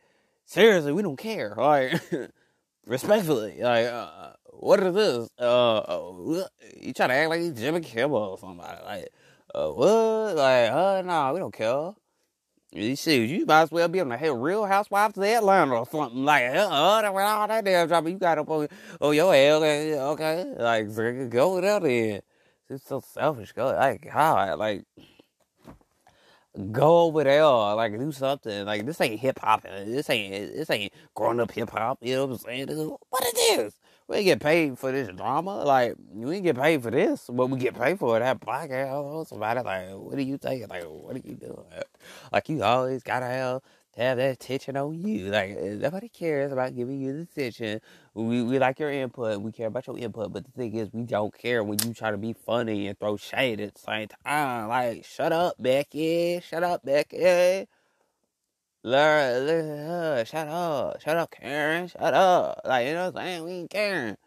seriously, 0.45 0.91
we 0.91 1.01
don't 1.01 1.17
care. 1.17 1.53
Like, 1.55 2.01
respectfully. 2.85 3.61
Like, 3.61 3.87
uh, 3.87 4.33
what 4.51 4.81
is 4.81 4.93
this? 4.93 5.29
Uh, 5.39 5.77
uh, 5.77 6.47
you 6.79 6.93
try 6.93 7.07
to 7.07 7.13
act 7.13 7.29
like 7.29 7.55
Jimmy 7.55 7.81
Kimmel 7.81 8.17
or 8.17 8.37
somebody. 8.37 8.83
Like, 8.83 9.09
uh, 9.53 9.69
what? 9.69 10.35
Like, 10.35 10.71
uh, 10.71 11.01
nah, 11.03 11.33
we 11.33 11.39
don't 11.39 11.53
care. 11.53 11.93
You 12.71 12.95
see, 12.97 13.25
you 13.25 13.45
might 13.45 13.61
as 13.63 13.71
well 13.71 13.87
be 13.87 14.01
on 14.01 14.09
the 14.09 14.33
Real 14.33 14.65
Housewives 14.65 15.17
of 15.17 15.23
Atlanta 15.23 15.73
or 15.73 15.87
something 15.87 16.25
like 16.25 16.51
that. 16.51 16.67
Uh, 16.69 17.01
uh 17.01 17.19
all 17.19 17.47
that 17.47 17.63
damn 17.63 17.87
job 17.87 18.07
you 18.07 18.19
got 18.19 18.37
up 18.37 18.49
on, 18.49 18.67
on 18.99 19.15
your 19.15 19.33
head. 19.33 19.63
Eh, 19.63 19.97
okay, 19.97 20.41
okay. 20.41 20.55
like 20.57 21.29
go 21.29 21.61
there 21.61 21.79
then. 21.79 22.21
It's 22.69 22.85
so 22.85 22.99
selfish. 22.99 23.53
Go 23.53 23.67
like 23.67 24.11
God, 24.11 24.59
like 24.59 24.83
go 26.71 27.03
over 27.03 27.23
there, 27.23 27.45
like 27.45 27.97
do 27.97 28.11
something. 28.11 28.65
Like 28.65 28.85
this 28.85 28.99
ain't 28.99 29.21
hip 29.21 29.39
hop. 29.39 29.65
Eh, 29.65 29.85
this 29.85 30.09
ain't 30.09 30.53
this 30.53 30.69
ain't 30.69 30.91
grown 31.15 31.39
up 31.39 31.51
hip 31.51 31.69
hop. 31.69 31.99
You 32.01 32.15
know 32.15 32.25
what 32.25 32.33
I'm 32.33 32.39
saying? 32.39 32.67
What 32.67 33.23
it 33.25 33.59
is? 33.59 33.73
We 34.07 34.23
get 34.23 34.39
paid 34.39 34.79
for 34.79 34.91
this 34.91 35.09
drama. 35.09 35.63
Like 35.65 35.95
we 36.13 36.39
get 36.39 36.55
paid 36.57 36.81
for 36.81 36.91
this, 36.91 37.29
but 37.31 37.47
we 37.47 37.59
get 37.59 37.77
paid 37.77 37.99
for 37.99 38.17
that 38.17 38.39
podcast. 38.39 39.27
Somebody 39.27 39.61
like, 39.61 39.89
what 39.91 40.17
are 40.17 40.21
you 40.21 40.37
taking? 40.37 40.67
Like, 40.69 40.83
what 40.83 41.15
are 41.15 41.19
you 41.19 41.35
doing? 41.35 41.65
Like 42.31 42.47
you 42.47 42.63
always 42.63 43.03
gotta 43.03 43.25
have 43.25 43.61
have 43.97 44.17
that 44.17 44.31
attention 44.31 44.77
on 44.77 44.93
you. 44.93 45.29
Like 45.29 45.57
eh, 45.59 45.73
nobody 45.73 46.07
cares 46.07 46.51
about 46.51 46.75
giving 46.75 47.01
you 47.01 47.13
the 47.13 47.21
attention. 47.23 47.81
We 48.13 48.43
we 48.43 48.59
like 48.59 48.79
your 48.79 48.91
input. 48.91 49.41
We 49.41 49.51
care 49.51 49.67
about 49.67 49.87
your 49.87 49.97
input. 49.97 50.31
But 50.31 50.45
the 50.45 50.51
thing 50.51 50.75
is, 50.75 50.89
we 50.93 51.03
don't 51.03 51.37
care 51.37 51.63
when 51.63 51.77
you 51.83 51.93
try 51.93 52.11
to 52.11 52.17
be 52.17 52.33
funny 52.33 52.87
and 52.87 52.97
throw 52.97 53.17
shade 53.17 53.59
at 53.59 53.75
the 53.75 53.79
same 53.81 54.07
time. 54.23 54.69
Like, 54.69 55.03
shut 55.03 55.33
up, 55.33 55.55
Becky. 55.59 56.39
Shut 56.41 56.63
up, 56.63 56.85
Becky. 56.85 57.67
Laura, 58.83 60.23
shut 60.25 60.47
up, 60.47 61.01
shut 61.01 61.17
up, 61.17 61.31
Karen, 61.31 61.87
shut 61.87 62.13
up. 62.13 62.61
Like, 62.63 62.87
you 62.87 62.93
know 62.93 63.11
what 63.11 63.17
I'm 63.17 63.25
saying? 63.25 63.43
We 63.43 63.51
ain't 63.51 63.69
caring. 63.69 64.17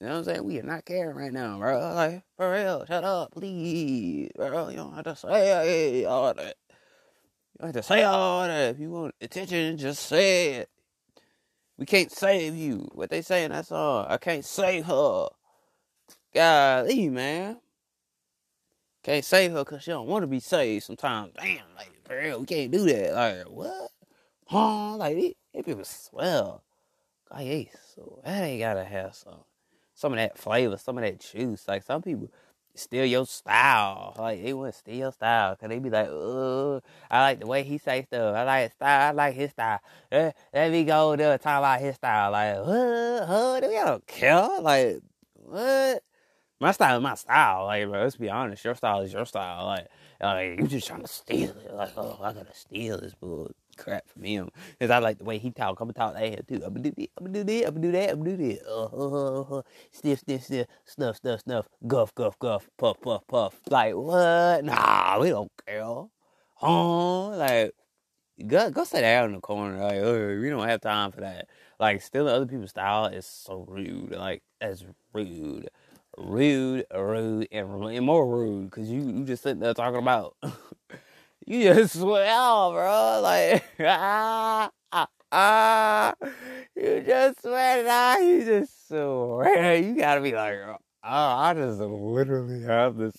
You 0.00 0.06
know 0.08 0.12
what 0.14 0.18
I'm 0.18 0.24
saying? 0.24 0.44
We 0.44 0.58
are 0.58 0.64
not 0.64 0.84
caring 0.84 1.16
right 1.16 1.32
now, 1.32 1.58
bro. 1.58 1.78
Like, 1.94 2.24
for 2.36 2.52
real, 2.52 2.84
shut 2.86 3.04
up, 3.04 3.32
please, 3.32 4.30
bro. 4.34 4.68
You 4.68 4.76
don't 4.76 4.94
have 4.94 5.04
to 5.04 5.16
say 5.16 6.04
all 6.04 6.34
that. 6.34 6.56
You 6.68 7.58
don't 7.60 7.68
have 7.68 7.76
to 7.76 7.82
say 7.82 8.02
all 8.02 8.42
that. 8.42 8.70
If 8.70 8.80
you 8.80 8.90
want 8.90 9.14
attention, 9.20 9.76
just 9.78 10.06
say 10.06 10.54
it. 10.54 10.68
We 11.78 11.86
can't 11.86 12.10
save 12.10 12.56
you. 12.56 12.88
What 12.92 13.10
they 13.10 13.22
saying, 13.22 13.50
that's 13.50 13.70
all. 13.70 14.06
I 14.08 14.16
can't 14.16 14.44
save 14.44 14.86
her. 14.86 15.28
Golly, 16.34 17.08
man. 17.08 17.58
Can't 19.04 19.24
save 19.24 19.52
her 19.52 19.64
because 19.64 19.84
she 19.84 19.92
don't 19.92 20.08
want 20.08 20.22
to 20.22 20.26
be 20.26 20.40
saved 20.40 20.84
sometimes. 20.84 21.32
Damn, 21.36 21.62
like, 21.76 21.90
real, 22.10 22.40
we 22.40 22.46
can't 22.46 22.70
do 22.70 22.84
that. 22.84 23.14
Like, 23.14 23.48
what? 23.48 23.90
Huh? 24.46 24.96
Like, 24.96 25.16
it, 25.16 25.36
it 25.52 25.64
people 25.64 25.84
swell. 25.84 26.62
Like, 27.30 27.46
hey, 27.46 27.70
so 27.94 28.20
that 28.24 28.44
ain't 28.44 28.60
gotta 28.60 28.84
have 28.84 29.14
some, 29.14 29.44
some 29.94 30.12
of 30.12 30.18
that 30.18 30.38
flavor, 30.38 30.76
some 30.76 30.98
of 30.98 31.04
that 31.04 31.20
juice. 31.20 31.66
Like, 31.66 31.82
some 31.82 32.02
people 32.02 32.30
steal 32.74 33.04
your 33.04 33.26
style. 33.26 34.14
Like, 34.18 34.42
they 34.42 34.52
want 34.52 34.72
to 34.72 34.78
steal 34.78 34.96
your 34.96 35.12
style. 35.12 35.56
Cause 35.56 35.68
they 35.68 35.78
be 35.78 35.90
like, 35.90 36.08
oh, 36.08 36.80
I 37.10 37.20
like 37.20 37.40
the 37.40 37.46
way 37.46 37.62
he 37.62 37.78
say 37.78 38.02
stuff. 38.02 38.34
I 38.34 38.44
like 38.44 38.62
his 38.64 38.72
style. 38.72 39.08
I 39.08 39.12
like 39.12 39.34
his 39.34 39.50
style. 39.50 39.80
Let, 40.10 40.36
let 40.52 40.72
me 40.72 40.84
go 40.84 41.16
there 41.16 41.32
and 41.32 41.40
talk 41.40 41.58
about 41.58 41.80
his 41.80 41.96
style. 41.96 42.32
Like, 42.32 42.56
what? 42.58 43.26
Huh? 43.26 43.60
We 43.62 43.74
don't 43.74 44.06
care. 44.06 44.60
Like, 44.60 45.00
what? 45.34 46.02
My 46.60 46.72
style 46.72 46.96
is 46.96 47.02
my 47.02 47.14
style. 47.14 47.66
Like, 47.66 47.88
bro, 47.88 48.02
let's 48.02 48.16
be 48.16 48.30
honest. 48.30 48.64
Your 48.64 48.74
style 48.74 49.00
is 49.00 49.12
your 49.12 49.26
style. 49.26 49.66
Like, 49.66 49.86
like 50.20 50.60
you 50.60 50.66
just 50.66 50.86
trying 50.86 51.02
to 51.02 51.08
steal 51.08 51.50
it. 51.50 51.72
Like, 51.72 51.92
oh, 51.96 52.18
I 52.22 52.32
gotta 52.32 52.54
steal 52.54 53.00
this 53.00 53.14
bull 53.14 53.50
crap 53.76 54.08
from 54.08 54.24
him. 54.24 54.48
Cause 54.80 54.90
I 54.90 54.98
like 54.98 55.18
the 55.18 55.24
way 55.24 55.38
he 55.38 55.50
talk. 55.50 55.80
I'm 55.80 55.88
gonna 55.88 55.92
talk 55.92 56.16
him 56.16 56.36
too. 56.46 56.62
I'm 56.64 56.74
gonna 56.74 56.90
do 56.90 56.92
this. 56.96 57.08
I'm 57.18 57.26
gonna 57.26 57.38
do 57.38 57.44
this. 57.44 57.66
I'm 57.66 57.74
gonna 57.74 57.86
do 57.86 57.92
that. 57.92 58.10
I'm 58.10 58.18
gonna 58.18 58.36
do 58.36 58.48
this. 58.48 58.62
Uh, 58.66 58.84
uh, 58.84 59.42
uh, 59.42 59.58
uh. 59.58 59.62
Sniff, 59.92 60.20
sniff, 60.20 60.44
sniff. 60.44 60.66
Snuff, 60.84 61.16
snuff, 61.16 61.40
snuff. 61.40 61.68
Guff, 61.86 62.14
guff, 62.14 62.38
guff. 62.38 62.68
Puff, 62.78 63.00
puff, 63.00 63.26
puff. 63.26 63.60
Like 63.68 63.94
what? 63.94 64.64
Nah, 64.64 65.20
we 65.20 65.30
don't 65.30 65.52
care. 65.66 66.04
Huh? 66.56 67.28
Like, 67.36 67.72
go 68.46 68.70
go 68.70 68.84
sit 68.84 69.00
down 69.02 69.26
in 69.26 69.34
the 69.34 69.40
corner. 69.40 69.82
Like, 69.82 69.98
oh, 69.98 70.38
we 70.40 70.48
don't 70.48 70.68
have 70.68 70.80
time 70.80 71.12
for 71.12 71.20
that. 71.20 71.48
Like, 71.78 72.02
stealing 72.02 72.32
other 72.32 72.46
people's 72.46 72.70
style 72.70 73.06
is 73.06 73.26
so 73.26 73.64
rude. 73.68 74.12
Like, 74.12 74.42
that's 74.60 74.84
rude 75.12 75.68
rude, 76.18 76.86
rude, 76.94 77.48
and, 77.52 77.84
and 77.84 78.06
more 78.06 78.26
rude 78.26 78.70
because 78.70 78.90
you, 78.90 79.02
you 79.02 79.24
just 79.24 79.42
sitting 79.42 79.60
there 79.60 79.74
talking 79.74 79.98
about 80.00 80.36
you 81.46 81.62
just 81.74 81.98
swell, 81.98 82.72
bro. 82.72 83.20
Like 83.22 83.64
ah 83.80 84.70
ah 84.92 85.08
ah. 85.32 86.14
You 86.76 87.02
just 87.06 87.42
swear 87.42 87.80
it 87.80 87.86
out. 87.86 88.22
You 88.22 88.44
just 88.44 88.88
swear. 88.88 89.76
You 89.76 89.96
gotta 89.96 90.20
be 90.20 90.32
like, 90.32 90.58
oh, 90.66 90.78
I 91.02 91.54
just 91.54 91.80
literally 91.80 92.62
have 92.62 92.96
this 92.96 93.14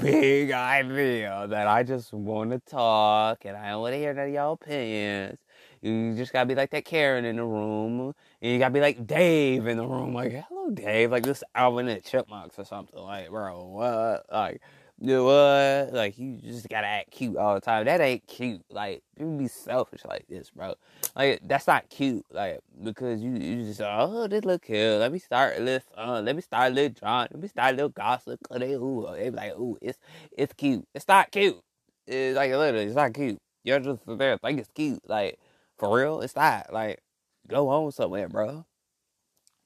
big 0.00 0.50
idea 0.52 1.46
that 1.48 1.66
I 1.68 1.82
just 1.82 2.12
want 2.12 2.50
to 2.50 2.60
talk 2.60 3.44
and 3.44 3.56
I 3.56 3.70
don't 3.70 3.82
want 3.82 3.94
to 3.94 3.98
hear 3.98 4.14
none 4.14 4.28
of 4.28 4.34
y'all 4.34 4.52
opinions. 4.54 5.38
You 5.80 6.14
just 6.16 6.32
gotta 6.32 6.46
be 6.46 6.54
like 6.54 6.70
that 6.70 6.84
Karen 6.84 7.24
in 7.24 7.36
the 7.36 7.44
room, 7.44 8.14
and 8.42 8.50
you 8.50 8.58
gotta 8.58 8.74
be 8.74 8.80
like 8.80 9.06
Dave 9.06 9.68
in 9.68 9.76
the 9.76 9.86
room, 9.86 10.12
like 10.12 10.32
hello 10.48 10.70
Dave, 10.70 11.12
like 11.12 11.22
this 11.22 11.44
Alvin 11.54 11.88
and 11.88 12.02
Chipmunks 12.04 12.58
or 12.58 12.64
something, 12.64 13.00
like 13.00 13.30
bro, 13.30 13.64
what, 13.64 14.26
like 14.32 14.60
you 15.00 15.24
what, 15.24 15.92
like 15.92 16.18
you 16.18 16.38
just 16.38 16.68
gotta 16.68 16.88
act 16.88 17.12
cute 17.12 17.36
all 17.36 17.54
the 17.54 17.60
time. 17.60 17.84
That 17.84 18.00
ain't 18.00 18.26
cute. 18.26 18.62
Like 18.68 19.04
people 19.16 19.38
be 19.38 19.46
selfish 19.46 20.04
like 20.04 20.26
this, 20.28 20.50
bro. 20.50 20.74
Like 21.14 21.40
that's 21.44 21.68
not 21.68 21.88
cute. 21.88 22.24
Like 22.32 22.58
because 22.82 23.22
you 23.22 23.32
you 23.32 23.64
just 23.64 23.80
oh 23.80 24.26
this 24.26 24.44
look 24.44 24.62
cute. 24.62 24.98
Let 24.98 25.12
me 25.12 25.20
start 25.20 25.60
little 25.60 25.80
fun. 25.94 26.24
Let 26.24 26.34
me 26.34 26.42
start 26.42 26.72
a 26.72 26.74
little 26.74 26.96
drama. 26.98 27.28
Let 27.30 27.42
me 27.42 27.48
start 27.48 27.74
a 27.74 27.76
little 27.76 27.88
gossip. 27.90 28.40
Cause 28.48 28.58
they 28.58 28.72
ooh 28.74 29.06
they 29.16 29.30
be 29.30 29.36
like 29.36 29.52
ooh 29.52 29.78
it's 29.80 29.98
it's 30.36 30.52
cute. 30.54 30.86
It's 30.94 31.06
not 31.06 31.30
cute. 31.30 31.60
It's 32.08 32.36
like 32.36 32.50
literally 32.50 32.86
it's 32.86 32.96
not 32.96 33.14
cute. 33.14 33.38
You're 33.62 33.78
just 33.78 34.02
there 34.06 34.36
think 34.38 34.58
it's 34.58 34.70
cute. 34.74 35.00
Like 35.08 35.38
for 35.78 35.96
real, 35.96 36.20
it's 36.20 36.34
not. 36.34 36.72
Like 36.72 37.00
go 37.48 37.68
home 37.68 37.90
somewhere, 37.90 38.28
bro. 38.28 38.64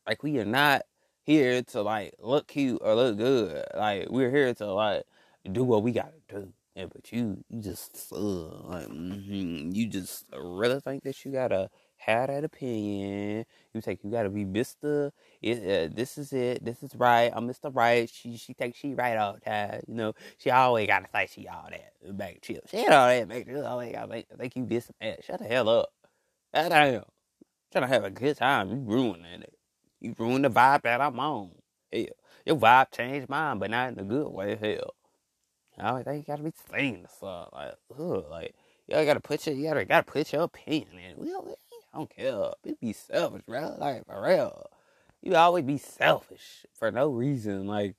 Like 0.06 0.22
we 0.22 0.38
are 0.38 0.44
not 0.44 0.82
here 1.22 1.62
to 1.62 1.82
like 1.82 2.14
look 2.20 2.48
cute 2.48 2.80
or 2.80 2.94
look 2.94 3.16
good. 3.16 3.64
Like 3.74 4.08
we're 4.10 4.30
here 4.30 4.54
to 4.54 4.72
like 4.72 5.04
do 5.50 5.64
what 5.64 5.82
we 5.82 5.92
gotta 5.92 6.20
do. 6.28 6.52
Yeah, 6.76 6.86
but 6.92 7.10
you, 7.10 7.42
you 7.48 7.62
just, 7.62 8.12
uh, 8.12 8.18
like, 8.18 8.86
mm-hmm, 8.88 9.70
you 9.72 9.86
just 9.86 10.26
really 10.36 10.78
think 10.78 11.04
that 11.04 11.24
you 11.24 11.32
gotta 11.32 11.70
have 11.96 12.28
that 12.28 12.44
opinion. 12.44 13.46
You 13.72 13.80
think 13.80 14.00
you 14.04 14.10
gotta 14.10 14.28
be 14.28 14.44
Mister. 14.44 15.06
Uh, 15.42 15.88
this 15.90 16.18
is 16.18 16.34
it. 16.34 16.62
This 16.62 16.82
is 16.82 16.94
right. 16.94 17.32
I'm 17.34 17.46
Mister 17.46 17.70
Right. 17.70 18.10
She, 18.10 18.36
she 18.36 18.52
thinks 18.52 18.78
she 18.78 18.92
right 18.92 19.16
all 19.16 19.32
the 19.32 19.40
time. 19.40 19.80
You 19.88 19.94
know, 19.94 20.12
she 20.36 20.50
always 20.50 20.86
gotta 20.86 21.06
say 21.10 21.26
she 21.32 21.48
all 21.48 21.68
that. 21.70 22.18
Back 22.18 22.40
chill. 22.42 22.60
She 22.70 22.76
ain't 22.76 22.92
all 22.92 23.08
that. 23.08 23.26
Make 23.26 23.48
sure 23.48 23.66
always 23.66 23.92
gotta 23.94 24.24
think 24.36 24.56
you 24.56 24.66
this 24.66 24.90
that. 25.00 25.24
Shut 25.24 25.38
the 25.38 25.46
hell 25.46 25.70
up. 25.70 25.88
God 26.54 26.68
damn. 26.68 27.02
Trying 27.72 27.82
to 27.82 27.88
have 27.88 28.04
a 28.04 28.10
good 28.10 28.36
time. 28.36 28.70
You 28.70 28.76
ruining 28.76 29.42
it. 29.42 29.54
You 30.00 30.14
ruin 30.18 30.42
the 30.42 30.50
vibe 30.50 30.82
that 30.82 31.00
I'm 31.00 31.18
on. 31.18 31.50
Hell, 31.92 32.04
your 32.44 32.56
vibe 32.56 32.92
changed 32.92 33.28
mine, 33.28 33.58
but 33.58 33.70
not 33.70 33.92
in 33.92 33.98
a 33.98 34.04
good 34.04 34.28
way. 34.28 34.56
Hell. 34.56 34.94
I 35.78 35.88
always 35.90 36.04
think 36.04 36.26
you 36.26 36.32
gotta 36.32 36.42
be 36.42 36.52
saying 36.70 37.02
the 37.02 37.08
stuff. 37.08 37.48
Like, 37.52 37.74
ugh, 37.98 38.24
like, 38.30 38.54
you 38.88 38.94
gotta 39.04 39.20
put 39.20 39.46
your, 39.46 39.54
you 39.54 39.68
gotta, 39.68 39.84
gotta 39.84 40.04
put 40.04 40.32
your 40.32 40.42
opinion 40.42 40.98
in. 40.98 41.18
We 41.18 41.28
don't, 41.28 41.46
we 41.46 41.54
don't 41.92 42.10
care. 42.10 42.52
Be 42.80 42.92
selfish, 42.92 43.42
bro. 43.46 43.76
Like, 43.78 44.06
for 44.06 44.22
real. 44.22 44.70
You 45.22 45.34
always 45.34 45.64
be 45.64 45.78
selfish 45.78 46.66
for 46.72 46.90
no 46.90 47.08
reason. 47.08 47.66
Like, 47.66 47.96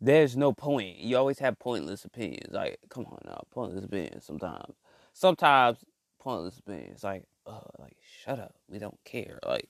there's 0.00 0.36
no 0.36 0.52
point. 0.52 0.98
You 0.98 1.16
always 1.16 1.40
have 1.40 1.58
pointless 1.58 2.04
opinions. 2.04 2.52
Like, 2.54 2.78
come 2.88 3.04
on 3.06 3.18
now, 3.24 3.42
pointless 3.50 3.84
opinions 3.84 4.24
sometimes. 4.24 4.76
Sometimes, 5.12 5.78
pointless 6.20 6.58
opinions. 6.58 7.02
Like, 7.02 7.24
uh, 7.48 7.60
like, 7.78 7.96
shut 8.24 8.38
up. 8.38 8.54
We 8.68 8.78
don't 8.78 8.98
care. 9.04 9.38
Like, 9.46 9.68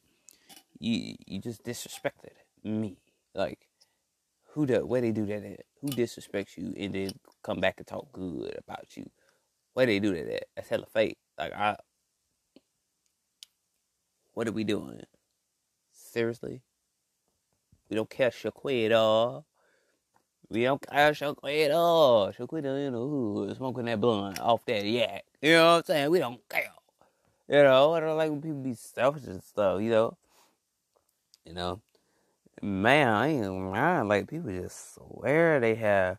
you, 0.79 1.15
you 1.27 1.41
just 1.41 1.65
disrespected 1.65 2.35
me. 2.65 2.99
Like, 3.35 3.69
who 4.53 4.67
the 4.67 4.85
where 4.85 5.01
they 5.01 5.13
do 5.13 5.27
that 5.27 5.45
at? 5.45 5.61
Who 5.81 5.89
disrespects 5.89 6.57
you 6.57 6.75
and 6.77 6.95
then 6.95 7.13
come 7.43 7.61
back 7.61 7.77
and 7.79 7.87
talk 7.87 8.13
good 8.13 8.57
about 8.59 8.97
you? 8.97 9.09
Where 9.75 9.87
they 9.87 10.01
do 10.01 10.13
that 10.15 10.35
at? 10.35 10.45
That's 10.57 10.69
hella 10.69 10.87
fake. 10.93 11.19
Like 11.39 11.53
I 11.53 11.77
what 14.35 14.49
are 14.49 14.53
we 14.53 14.65
doing? 14.65 15.03
Seriously? 15.93 16.63
We 17.89 17.97
don't 17.97 18.11
care 18.11 18.31
Shaquita. 18.31 19.45
We 20.51 20.65
don't 20.65 20.83
care 20.83 21.13
Shaquita. 21.13 22.37
Shaquita 22.37 22.87
in 22.87 22.93
the 22.95 22.99
hood 22.99 23.57
smoking 23.57 23.87
that 23.87 24.01
blunt 24.01 24.41
off 24.41 24.65
that 24.67 24.85
yak. 24.85 25.25
You 25.43 25.53
know 25.53 25.67
what 25.67 25.79
I'm 25.79 25.85
saying? 25.85 26.11
We 26.11 26.19
don't 26.19 26.41
care. 26.49 26.73
You 27.49 27.63
know, 27.63 27.95
I 27.95 28.01
don't 28.01 28.17
like 28.17 28.31
when 28.31 28.43
people 28.43 28.63
be 28.63 28.75
selfish 28.75 29.25
and 29.25 29.43
stuff, 29.43 29.81
you 29.81 29.91
know. 29.91 30.17
You 31.47 31.55
know 31.55 31.81
man, 32.63 33.09
I 33.09 33.29
ain't 33.29 33.55
mind. 33.55 34.09
Like 34.09 34.29
people 34.29 34.51
just 34.51 34.95
swear 34.95 35.61
they 35.61 35.75
have 35.77 36.19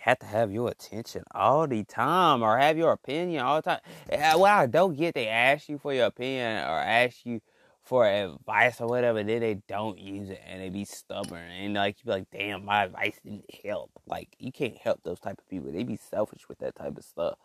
have 0.00 0.18
to 0.20 0.26
have 0.26 0.52
your 0.52 0.70
attention 0.70 1.24
all 1.34 1.66
the 1.66 1.82
time 1.82 2.42
or 2.42 2.58
have 2.58 2.78
your 2.78 2.92
opinion 2.92 3.42
all 3.42 3.56
the 3.56 3.62
time. 3.62 3.80
Well, 4.08 4.44
I 4.44 4.66
don't 4.66 4.96
get 4.96 5.14
they 5.14 5.26
ask 5.26 5.68
you 5.68 5.78
for 5.78 5.92
your 5.92 6.06
opinion 6.06 6.58
or 6.58 6.78
ask 6.78 7.26
you 7.26 7.40
for 7.82 8.06
advice 8.06 8.80
or 8.80 8.86
whatever, 8.88 9.22
then 9.22 9.40
they 9.40 9.54
don't 9.68 9.98
use 9.98 10.30
it 10.30 10.40
and 10.46 10.60
they 10.60 10.68
be 10.68 10.84
stubborn 10.84 11.50
and 11.50 11.74
like 11.74 11.96
you 11.98 12.04
be 12.04 12.10
like, 12.10 12.30
damn, 12.30 12.64
my 12.64 12.84
advice 12.84 13.18
didn't 13.24 13.50
help. 13.64 13.90
Like 14.06 14.28
you 14.38 14.52
can't 14.52 14.76
help 14.76 15.02
those 15.02 15.20
type 15.20 15.38
of 15.38 15.48
people. 15.48 15.72
They 15.72 15.82
be 15.82 15.96
selfish 15.96 16.48
with 16.48 16.58
that 16.58 16.76
type 16.76 16.96
of 16.96 17.04
stuff. 17.04 17.38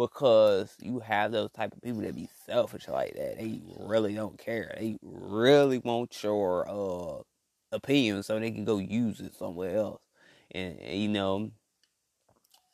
Because 0.00 0.74
you 0.80 1.00
have 1.00 1.30
those 1.30 1.50
type 1.52 1.74
of 1.74 1.82
people 1.82 2.00
that 2.00 2.14
be 2.14 2.30
selfish 2.46 2.88
like 2.88 3.14
that. 3.16 3.38
They 3.38 3.60
really 3.78 4.14
don't 4.14 4.38
care. 4.38 4.74
They 4.78 4.96
really 5.02 5.78
want 5.78 6.22
your 6.22 6.66
uh 6.66 7.22
opinion 7.70 8.22
so 8.22 8.40
they 8.40 8.50
can 8.50 8.64
go 8.64 8.78
use 8.78 9.20
it 9.20 9.34
somewhere 9.34 9.76
else. 9.76 10.02
And, 10.52 10.80
and 10.80 11.00
you 11.02 11.08
know, 11.08 11.50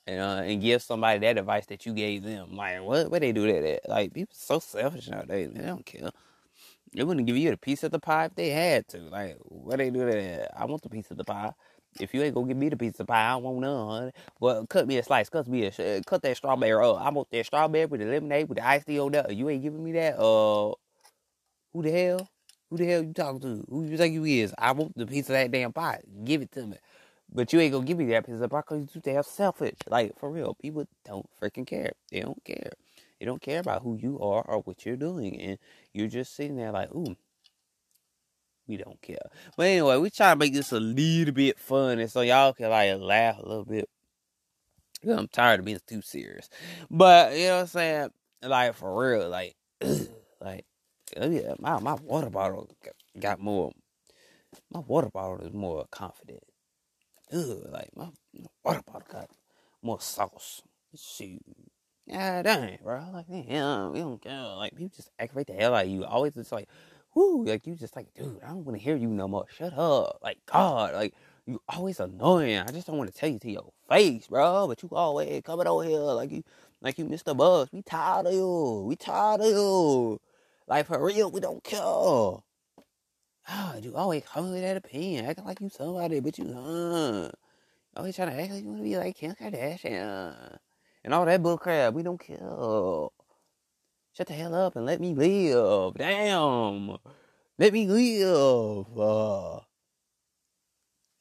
and 0.07 0.21
uh, 0.21 0.43
and 0.45 0.63
give 0.63 0.83
somebody 0.83 1.19
that 1.21 1.39
advice 1.39 1.67
that 1.67 1.85
you 1.85 1.95
gave 1.95 2.23
them. 2.23 2.57
Like, 2.57 2.83
what 2.83 3.11
what 3.11 3.23
they 3.23 3.33
do 3.33 3.47
that 3.53 3.65
at? 3.65 3.89
Like, 3.89 4.15
people 4.15 4.37
so 4.39 4.61
selfish 4.61 5.09
nowadays. 5.09 5.51
They 5.53 5.65
don't 5.65 5.85
care. 5.85 6.11
They 6.95 7.05
wouldn't 7.05 7.27
give 7.27 7.37
you 7.37 7.53
a 7.53 7.57
piece 7.57 7.83
of 7.83 7.91
the 7.91 7.99
pie 7.99 8.27
if 8.27 8.37
they 8.37 8.51
had 8.51 8.89
to. 8.89 8.99
Like, 8.99 9.37
what 9.41 9.79
they 9.79 9.91
do 9.91 10.07
that 10.07 10.17
at? 10.17 10.51
I 10.57 10.67
want 10.67 10.83
the 10.83 10.91
piece 10.91 11.11
of 11.11 11.17
the 11.17 11.25
pie. 11.25 11.53
If 12.01 12.15
you 12.15 12.23
ain't 12.23 12.35
gonna 12.35 12.49
give 12.49 12.57
me 12.57 12.69
the 12.69 12.77
piece 12.77 12.99
of 13.01 13.07
pie, 13.07 13.29
I 13.33 13.37
want 13.37 13.59
none. 13.59 14.13
Well, 14.41 14.67
cut 14.67 14.87
me 14.87 14.99
a 14.99 15.03
slice. 15.03 15.29
Cut 15.29 15.47
me 15.49 15.65
a 15.65 16.03
cut 16.03 16.23
that 16.23 16.37
strawberry 16.37 16.85
up. 16.85 17.01
I 17.01 17.11
want 17.11 17.31
that 17.31 17.47
strawberry 17.47 17.87
with 17.87 18.01
the 18.01 18.07
lemonade 18.07 18.49
with 18.49 18.59
the 18.59 18.67
iced 18.67 18.87
tea 18.87 19.01
on 19.01 19.13
there. 19.13 19.31
You 19.31 19.49
ain't 19.49 19.63
giving 19.63 19.83
me 19.83 19.93
that. 19.93 20.19
Uh, 20.19 20.75
who 21.73 21.83
the 21.83 21.91
hell? 21.91 22.29
Who 22.71 22.77
the 22.77 22.87
hell 22.87 23.03
you 23.03 23.13
talking 23.13 23.41
to? 23.41 23.65
Who 23.69 23.85
you 23.85 23.97
think 23.97 24.15
you 24.15 24.25
is? 24.25 24.55
I 24.59 24.73
want 24.73 24.97
the 24.97 25.07
piece 25.07 25.29
of 25.29 25.35
that 25.35 25.51
damn 25.51 25.73
pie. 25.73 26.01
Give 26.25 26.43
it 26.43 26.53
to 26.53 26.67
me. 26.67 26.77
But 27.33 27.53
you 27.53 27.61
ain't 27.61 27.73
gonna 27.73 27.85
give 27.85 27.99
me 27.99 28.07
that 28.07 28.27
piece 28.27 28.41
of 28.41 28.51
pie 28.51 28.61
because 28.61 28.95
you 28.95 29.01
damn 29.01 29.23
selfish. 29.23 29.77
Like, 29.89 30.19
for 30.19 30.31
real, 30.31 30.55
people 30.55 30.87
don't 31.05 31.29
freaking 31.41 31.67
care. 31.67 31.93
They 32.11 32.21
don't 32.21 32.43
care. 32.45 32.73
They 33.19 33.27
don't 33.27 33.43
care 33.43 33.61
about 33.61 33.83
who 33.83 33.97
you 33.97 34.19
are 34.21 34.43
or 34.43 34.61
what 34.61 34.85
you're 34.85 34.97
doing. 34.97 35.41
And 35.41 35.59
you're 35.93 36.09
just 36.09 36.35
sitting 36.37 36.57
there 36.57 36.73
like, 36.73 36.95
ooh, 36.95 37.17
we 38.67 38.77
don't 38.77 39.01
care. 39.03 39.19
But 39.57 39.67
anyway, 39.67 39.97
we 39.99 40.11
try 40.11 40.31
to 40.31 40.37
make 40.37 40.53
this 40.53 40.73
a 40.73 40.81
little 40.81 41.35
bit 41.35 41.59
fun 41.59 41.99
and 41.99 42.11
so 42.11 42.21
y'all 42.21 42.53
can 42.53 42.71
like 42.71 42.99
laugh 42.99 43.39
a 43.39 43.49
little 43.49 43.65
bit. 43.65 43.89
I'm 45.09 45.29
tired 45.29 45.61
of 45.61 45.67
being 45.67 45.79
too 45.87 46.03
serious. 46.03 46.49
But, 46.91 47.37
you 47.37 47.47
know 47.47 47.55
what 47.55 47.61
I'm 47.61 47.67
saying? 47.69 48.09
Like, 48.43 48.75
for 48.75 48.99
real, 48.99 49.29
like, 49.29 49.55
like, 50.41 50.65
oh, 51.17 51.31
yeah, 51.31 51.55
my 51.59 51.79
my 51.81 51.95
water 51.95 52.31
bottle 52.31 52.69
got 53.19 53.41
more. 53.41 53.73
My 54.73 54.81
water 54.81 55.11
bottle 55.13 55.47
is 55.47 55.53
more 55.53 55.85
confident. 55.91 56.43
Ugh, 57.33 57.67
like 57.71 57.91
my, 57.97 58.09
my 58.35 58.47
water 58.65 58.83
bottle 58.87 59.09
got 59.11 59.31
more 59.83 60.01
sauce. 60.01 60.63
Shoot. 60.97 61.43
Yeah, 62.07 62.43
dang, 62.43 62.79
bro. 62.83 63.05
Like, 63.13 63.27
damn, 63.29 63.93
we 63.93 63.99
don't 63.99 64.23
care. 64.23 64.43
Like, 64.57 64.77
people 64.77 64.93
just 64.97 65.11
aggravate 65.19 65.49
the 65.49 65.55
hell 65.55 65.75
out 65.75 65.85
of 65.85 65.91
you. 65.91 66.05
Always 66.05 66.35
just 66.35 66.53
like, 66.53 66.69
whoo, 67.17 67.45
like 67.45 67.67
you 67.67 67.75
just 67.75 67.97
like, 67.97 68.13
dude, 68.15 68.41
I 68.45 68.49
don't 68.49 68.65
want 68.65 68.79
to 68.79 68.85
hear 68.85 68.95
you 68.95 69.09
no 69.09 69.27
more. 69.27 69.47
Shut 69.49 69.73
up. 69.77 70.19
Like, 70.23 70.39
God, 70.47 70.95
like 70.95 71.15
you 71.47 71.61
always 71.69 71.99
annoying. 71.99 72.59
I 72.59 72.71
just 72.71 72.87
don't 72.87 72.99
want 72.99 73.13
to 73.13 73.19
tell 73.19 73.31
you 73.31 73.39
to 73.41 73.51
your 73.51 73.73
face, 73.89 74.29
bro. 74.29 74.69
But 74.69 74.83
you 74.83 74.91
always 74.93 75.43
coming 75.43 75.67
over 75.67 75.83
here 75.83 75.99
like 75.99 76.31
you, 76.31 76.45
like 76.83 76.99
you 76.99 77.07
missed 77.07 77.25
the 77.25 77.35
bus. 77.35 77.71
We 77.73 77.83
tired 77.83 78.27
of 78.27 78.35
you. 78.35 78.85
We 78.87 78.97
tired 78.97 79.41
of 79.41 79.47
you. 79.47 80.21
Like 80.69 80.87
for 80.87 81.03
real, 81.03 81.31
we 81.31 81.41
don't 81.41 81.65
care. 81.65 81.81
Ah, 83.49 83.77
you 83.81 83.95
always 83.97 84.25
come 84.25 84.51
with 84.53 84.63
that 84.63 84.77
opinion, 84.77 85.25
acting 85.25 85.45
like 85.45 85.61
you 85.61 85.69
somebody, 85.71 86.21
but 86.21 86.37
you 86.37 86.53
huh. 86.53 87.31
Always 87.97 88.17
trying 88.17 88.29
to 88.29 88.43
act 88.43 88.53
like 88.53 88.63
you 88.63 88.69
want 88.69 88.81
to 88.81 88.85
be 88.85 88.99
like 88.99 89.17
Kim 89.17 89.35
Kardashian 89.35 90.59
and 91.05 91.15
all 91.15 91.25
that 91.25 91.43
bullcrap. 91.43 91.95
We 91.95 92.03
don't 92.03 92.21
care. 92.21 92.39
Shut 94.17 94.29
the 94.29 94.33
hell 94.33 94.55
up 94.55 94.77
and 94.77 94.87
let 94.87 94.99
me 94.99 95.15
live. 95.15 95.95
Damn, 95.97 96.97
let 97.59 97.71
me 97.71 97.87
live. 97.87 98.99
Uh, 98.99 99.61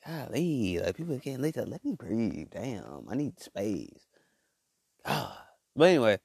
golly, 0.07 0.79
like 0.79 0.95
people 0.95 1.19
can't 1.19 1.41
live. 1.41 1.57
Let 1.57 1.83
me 1.83 1.93
breathe. 1.99 2.47
Damn, 2.51 3.05
I 3.09 3.15
need 3.15 3.37
space. 3.37 4.07
God. 5.05 5.35
But 5.75 5.89
anyway, 5.89 6.19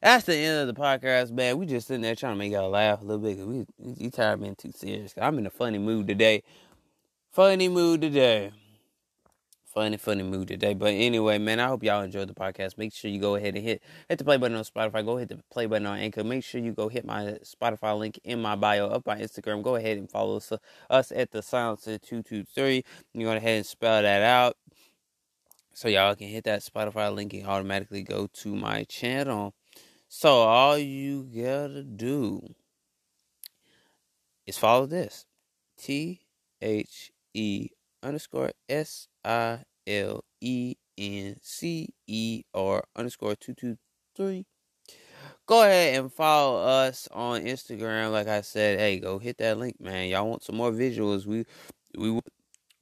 that's 0.00 0.24
the 0.24 0.34
end 0.34 0.66
of 0.66 0.74
the 0.74 0.80
podcast, 0.80 1.30
man. 1.30 1.58
We 1.58 1.66
just 1.66 1.88
sitting 1.88 2.00
there 2.00 2.14
trying 2.14 2.32
to 2.32 2.38
make 2.38 2.52
y'all 2.52 2.70
laugh 2.70 3.02
a 3.02 3.04
little 3.04 3.22
bit. 3.22 3.36
Cause 3.36 3.46
we, 3.46 3.66
we 3.76 4.08
tired 4.08 4.34
of 4.34 4.40
being 4.40 4.56
too 4.56 4.72
serious. 4.72 5.12
I'm 5.20 5.36
in 5.36 5.44
a 5.44 5.50
funny 5.50 5.78
mood 5.78 6.08
today. 6.08 6.42
Funny 7.32 7.68
mood 7.68 8.00
today. 8.00 8.50
Funny, 9.74 9.96
funny 9.96 10.22
mood 10.22 10.48
today. 10.48 10.72
But 10.72 10.94
anyway, 10.94 11.38
man, 11.38 11.60
I 11.60 11.66
hope 11.66 11.82
y'all 11.82 12.02
enjoyed 12.02 12.28
the 12.28 12.34
podcast. 12.34 12.78
Make 12.78 12.94
sure 12.94 13.10
you 13.10 13.20
go 13.20 13.34
ahead 13.34 13.56
and 13.56 13.64
hit 13.64 13.82
hit 14.08 14.18
the 14.18 14.24
play 14.24 14.36
button 14.36 14.56
on 14.56 14.64
Spotify. 14.64 15.04
Go 15.04 15.16
hit 15.16 15.28
the 15.28 15.40
play 15.50 15.66
button 15.66 15.86
on 15.86 15.98
Anchor. 15.98 16.24
Make 16.24 16.44
sure 16.44 16.60
you 16.60 16.72
go 16.72 16.88
hit 16.88 17.04
my 17.04 17.38
Spotify 17.44 17.98
link 17.98 18.18
in 18.24 18.40
my 18.40 18.56
bio 18.56 18.88
up 18.88 19.04
my 19.06 19.18
Instagram. 19.20 19.62
Go 19.62 19.74
ahead 19.74 19.98
and 19.98 20.10
follow 20.10 20.36
us, 20.36 20.52
us 20.88 21.12
at 21.12 21.32
the 21.32 21.42
Silencer 21.42 21.98
two 21.98 22.22
two 22.22 22.44
three. 22.44 22.84
You 23.12 23.26
go 23.26 23.32
ahead 23.32 23.56
and 23.56 23.66
spell 23.66 24.02
that 24.02 24.22
out. 24.22 24.56
So 25.74 25.88
y'all 25.88 26.14
can 26.14 26.28
hit 26.28 26.44
that 26.44 26.60
Spotify 26.60 27.12
link 27.12 27.34
and 27.34 27.46
automatically 27.46 28.02
go 28.02 28.28
to 28.32 28.54
my 28.54 28.84
channel. 28.84 29.54
So 30.08 30.30
all 30.30 30.78
you 30.78 31.24
gotta 31.24 31.82
do 31.82 32.54
is 34.46 34.56
follow 34.56 34.86
this. 34.86 35.26
T 35.76 36.20
H 36.62 37.10
E 37.34 37.70
underscore 38.02 38.52
S 38.68 39.08
I 39.24 39.62
L 39.86 40.24
E 40.40 40.74
N 40.98 41.36
C 41.42 41.88
E 42.06 42.42
R 42.54 42.84
underscore 42.96 43.34
two 43.36 43.54
two 43.54 43.76
three. 44.16 44.46
Go 45.46 45.62
ahead 45.62 46.00
and 46.00 46.12
follow 46.12 46.62
us 46.62 47.08
on 47.12 47.42
Instagram. 47.42 48.12
Like 48.12 48.28
I 48.28 48.40
said, 48.40 48.78
hey, 48.78 48.98
go 48.98 49.18
hit 49.18 49.38
that 49.38 49.58
link, 49.58 49.80
man. 49.80 50.08
Y'all 50.08 50.28
want 50.28 50.42
some 50.42 50.56
more 50.56 50.72
visuals? 50.72 51.26
We 51.26 51.44
we 51.96 52.10
want 52.10 52.26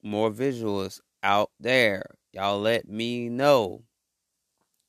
more 0.03 0.31
visuals 0.31 1.01
out 1.23 1.51
there. 1.59 2.03
Y'all 2.33 2.61
let 2.61 2.89
me 2.89 3.29
know 3.29 3.83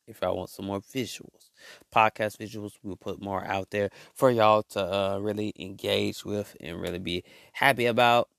if 0.08 0.22
y'all 0.22 0.36
want 0.36 0.50
some 0.50 0.66
more 0.66 0.82
visuals. 0.82 1.50
Podcast 1.94 2.38
visuals, 2.38 2.74
we'll 2.84 2.96
put 2.96 3.22
more 3.22 3.46
out 3.46 3.70
there 3.72 3.90
for 4.14 4.32
y'all 4.32 4.64
to 4.64 4.82
uh, 4.82 5.18
really 5.20 5.54
engage 5.60 6.26
with 6.26 6.56
and 6.60 6.80
really 6.80 7.00
be 7.00 7.24
happy 7.54 7.86
about 7.86 8.30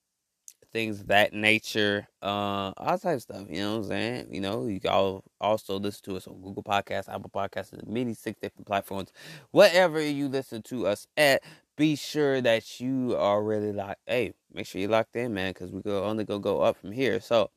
things 0.75 1.01
of 1.01 1.07
that 1.07 1.33
nature, 1.33 2.07
uh, 2.21 2.73
all 2.77 2.99
type 2.99 3.15
of 3.15 3.23
stuff. 3.23 3.47
You 3.49 3.61
know 3.63 3.71
what 3.77 3.85
I'm 3.85 3.89
saying? 3.89 4.27
You 4.31 4.41
know, 4.41 4.67
you 4.67 4.81
can 4.81 5.21
also 5.41 5.79
listen 5.79 6.03
to 6.05 6.17
us 6.17 6.27
on 6.27 6.43
Google 6.43 6.65
Podcasts, 6.65 7.09
Apple 7.09 7.31
Podcasts, 7.33 7.73
and 7.73 7.87
many 7.87 8.13
six 8.13 8.39
different 8.41 8.67
platforms. 8.67 9.13
Whatever 9.53 10.03
you 10.03 10.29
listen 10.29 10.63
to 10.63 10.89
us 10.89 11.07
at, 11.17 11.43
be 11.77 11.97
sure 11.97 12.41
that 12.41 12.81
you 12.81 13.17
are 13.17 13.43
really 13.43 13.73
locked. 13.73 14.01
Hey, 14.07 14.35
make 14.53 14.67
sure 14.67 14.81
you're 14.81 14.91
locked 14.91 15.15
in, 15.17 15.33
man, 15.33 15.53
because 15.53 15.71
we 15.71 15.81
go 15.81 16.05
only 16.05 16.25
go 16.25 16.39
go 16.41 16.61
up 16.61 16.77
from 16.77 16.91
here. 16.93 17.21
So, 17.21 17.51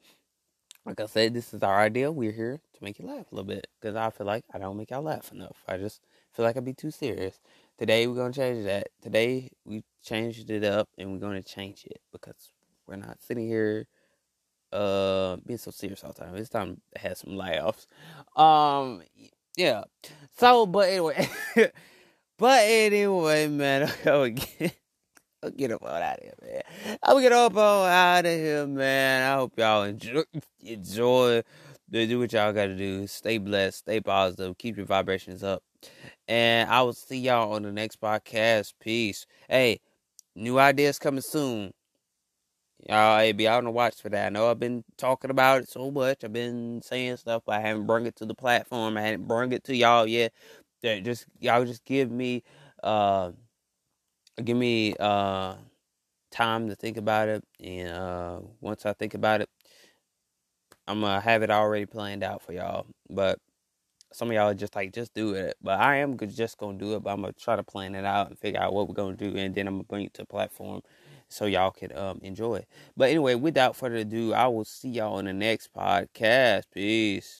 like 0.86 1.01
I 1.01 1.07
said, 1.07 1.34
this 1.34 1.53
is 1.53 1.63
our 1.63 1.80
idea. 1.80 2.11
We're 2.11 2.32
here 2.32 2.61
to 2.76 2.84
make 2.84 2.99
you 2.99 3.07
laugh 3.07 3.26
a 3.32 3.36
little 3.36 3.47
bit 3.47 3.68
because 3.82 3.95
I 3.95 4.11
feel 4.11 4.28
like 4.28 4.45
I 4.53 4.59
don't 4.59 4.78
make 4.78 4.91
y'all 4.91 5.01
laugh 5.01 5.32
enough. 5.32 5.57
I 5.68 5.78
just 5.78 6.01
feel 6.34 6.45
like 6.45 6.55
I'd 6.55 6.65
be 6.65 6.74
too 6.74 6.91
serious. 6.91 7.39
Today 7.80 8.05
we're 8.05 8.15
gonna 8.15 8.34
change 8.34 8.63
that. 8.65 8.89
Today 9.01 9.49
we 9.65 9.84
changed 10.03 10.51
it 10.51 10.63
up 10.63 10.88
and 10.99 11.11
we're 11.11 11.20
gonna 11.20 11.43
change 11.43 11.84
it 11.86 11.99
because 12.11 12.51
we're 12.88 12.96
not 12.96 13.22
sitting 13.22 13.48
here 13.48 13.88
uh 14.74 15.38
being 15.46 15.58
so 15.58 15.72
serious 15.72 16.04
all 16.04 16.12
the 16.12 16.26
time. 16.26 16.36
It's 16.36 16.50
time 16.50 16.82
to 16.94 17.02
have 17.02 17.18
some 17.18 17.36
laughs. 17.36 17.88
Um 18.36 19.02
yeah. 19.56 19.84
So 20.38 20.66
but 20.66 20.90
anyway 20.90 21.28
but 22.38 22.62
anyway, 22.64 23.48
man, 23.48 23.92
I'll 24.06 24.30
get, 24.30 24.78
I'll 25.44 25.52
get 25.52 25.72
up 25.72 25.86
out 25.86 26.18
of 26.18 26.24
here, 26.24 26.34
man. 26.44 26.98
I'll 27.04 27.20
get 27.20 27.32
up 27.32 27.58
out 27.58 28.26
of 28.26 28.32
here, 28.32 28.68
man. 28.68 29.32
I 29.32 29.36
hope 29.36 29.54
y'all 29.58 29.84
enjoy 29.84 30.24
enjoy 30.62 31.44
do 31.90 32.20
what 32.20 32.34
y'all 32.34 32.54
gotta 32.54 32.76
do. 32.76 33.08
Stay 33.08 33.38
blessed, 33.38 33.80
stay 33.80 34.02
positive, 34.02 34.58
keep 34.58 34.78
your 34.78 34.86
vibrations 34.86 35.44
up. 35.44 35.64
And 36.28 36.70
I 36.70 36.82
will 36.82 36.94
see 36.94 37.20
y'all 37.20 37.54
on 37.54 37.64
the 37.64 37.72
next 37.72 38.02
podcast. 38.02 38.74
Peace. 38.80 39.26
Hey, 39.50 39.80
new 40.36 40.60
ideas 40.60 41.00
coming 41.00 41.22
soon. 41.22 41.74
Y'all 42.86 43.34
be 43.34 43.47
on 43.47 43.65
the 43.65 43.71
watch 43.71 44.01
for 44.01 44.09
that. 44.09 44.28
I 44.28 44.30
know 44.30 44.49
I've 44.51 44.59
been 44.59 44.84
talking 44.97 45.32
about 45.32 45.61
it 45.63 45.69
so 45.69 45.91
much. 45.91 46.23
I've 46.23 46.34
been 46.34 46.82
saying 46.84 47.17
stuff, 47.17 47.43
but 47.45 47.55
I 47.55 47.61
haven't 47.61 47.88
brought 47.88 48.03
it 48.03 48.15
to 48.17 48.25
the 48.25 48.36
platform. 48.36 48.97
I 48.97 49.01
haven't 49.01 49.28
brought 49.28 49.51
it 49.53 49.63
to 49.65 49.75
y'all 49.75 50.07
yet. 50.07 50.34
Just 50.84 51.25
y'all 51.39 51.65
just 51.65 51.84
give 51.86 52.11
me 52.11 52.43
uh 52.84 53.32
give 54.43 54.57
me 54.57 54.95
uh 54.99 55.55
time 56.32 56.69
to 56.69 56.75
think 56.75 56.97
about 56.97 57.28
it 57.30 57.43
and 57.59 57.89
uh 57.89 58.39
once 58.61 58.86
I 58.86 58.93
think 58.93 59.15
about 59.15 59.41
it 59.41 59.49
I'm 60.88 61.01
gonna 61.01 61.19
have 61.21 61.43
it 61.43 61.49
already 61.51 61.86
planned 61.86 62.23
out 62.23 62.41
for 62.43 62.53
y'all. 62.53 62.86
But 63.09 63.39
some 64.13 64.30
of 64.30 64.36
y'all 64.36 64.53
just 64.53 64.75
like 64.75 64.93
just 64.93 65.13
do 65.13 65.34
it. 65.34 65.55
But 65.61 65.80
I 65.80 65.97
am 65.97 66.17
just 66.17 66.57
gonna 66.57 66.78
do 66.78 66.95
it, 66.95 67.03
but 67.03 67.11
I'm 67.11 67.21
gonna 67.21 67.34
try 67.34 67.55
to 67.55 67.63
plan 67.63 67.95
it 67.95 68.05
out 68.05 68.30
and 68.30 68.39
figure 68.39 68.61
out 68.61 68.73
what 68.73 68.88
we're 68.88 68.95
gonna 68.95 69.15
do 69.17 69.36
and 69.38 69.55
then 69.55 69.67
I'm 69.67 69.75
gonna 69.75 69.84
bring 69.86 70.05
it 70.05 70.13
to 70.15 70.23
the 70.23 70.28
platform 70.28 70.82
so 71.30 71.45
y'all 71.45 71.71
can 71.71 71.95
um 71.97 72.19
enjoy. 72.23 72.65
But 72.95 73.09
anyway, 73.09 73.36
without 73.36 73.75
further 73.75 73.97
ado, 73.97 74.34
I 74.34 74.47
will 74.47 74.65
see 74.65 74.89
y'all 74.89 75.17
on 75.17 75.25
the 75.25 75.34
next 75.34 75.73
podcast. 75.73 76.63
Peace. 76.73 77.36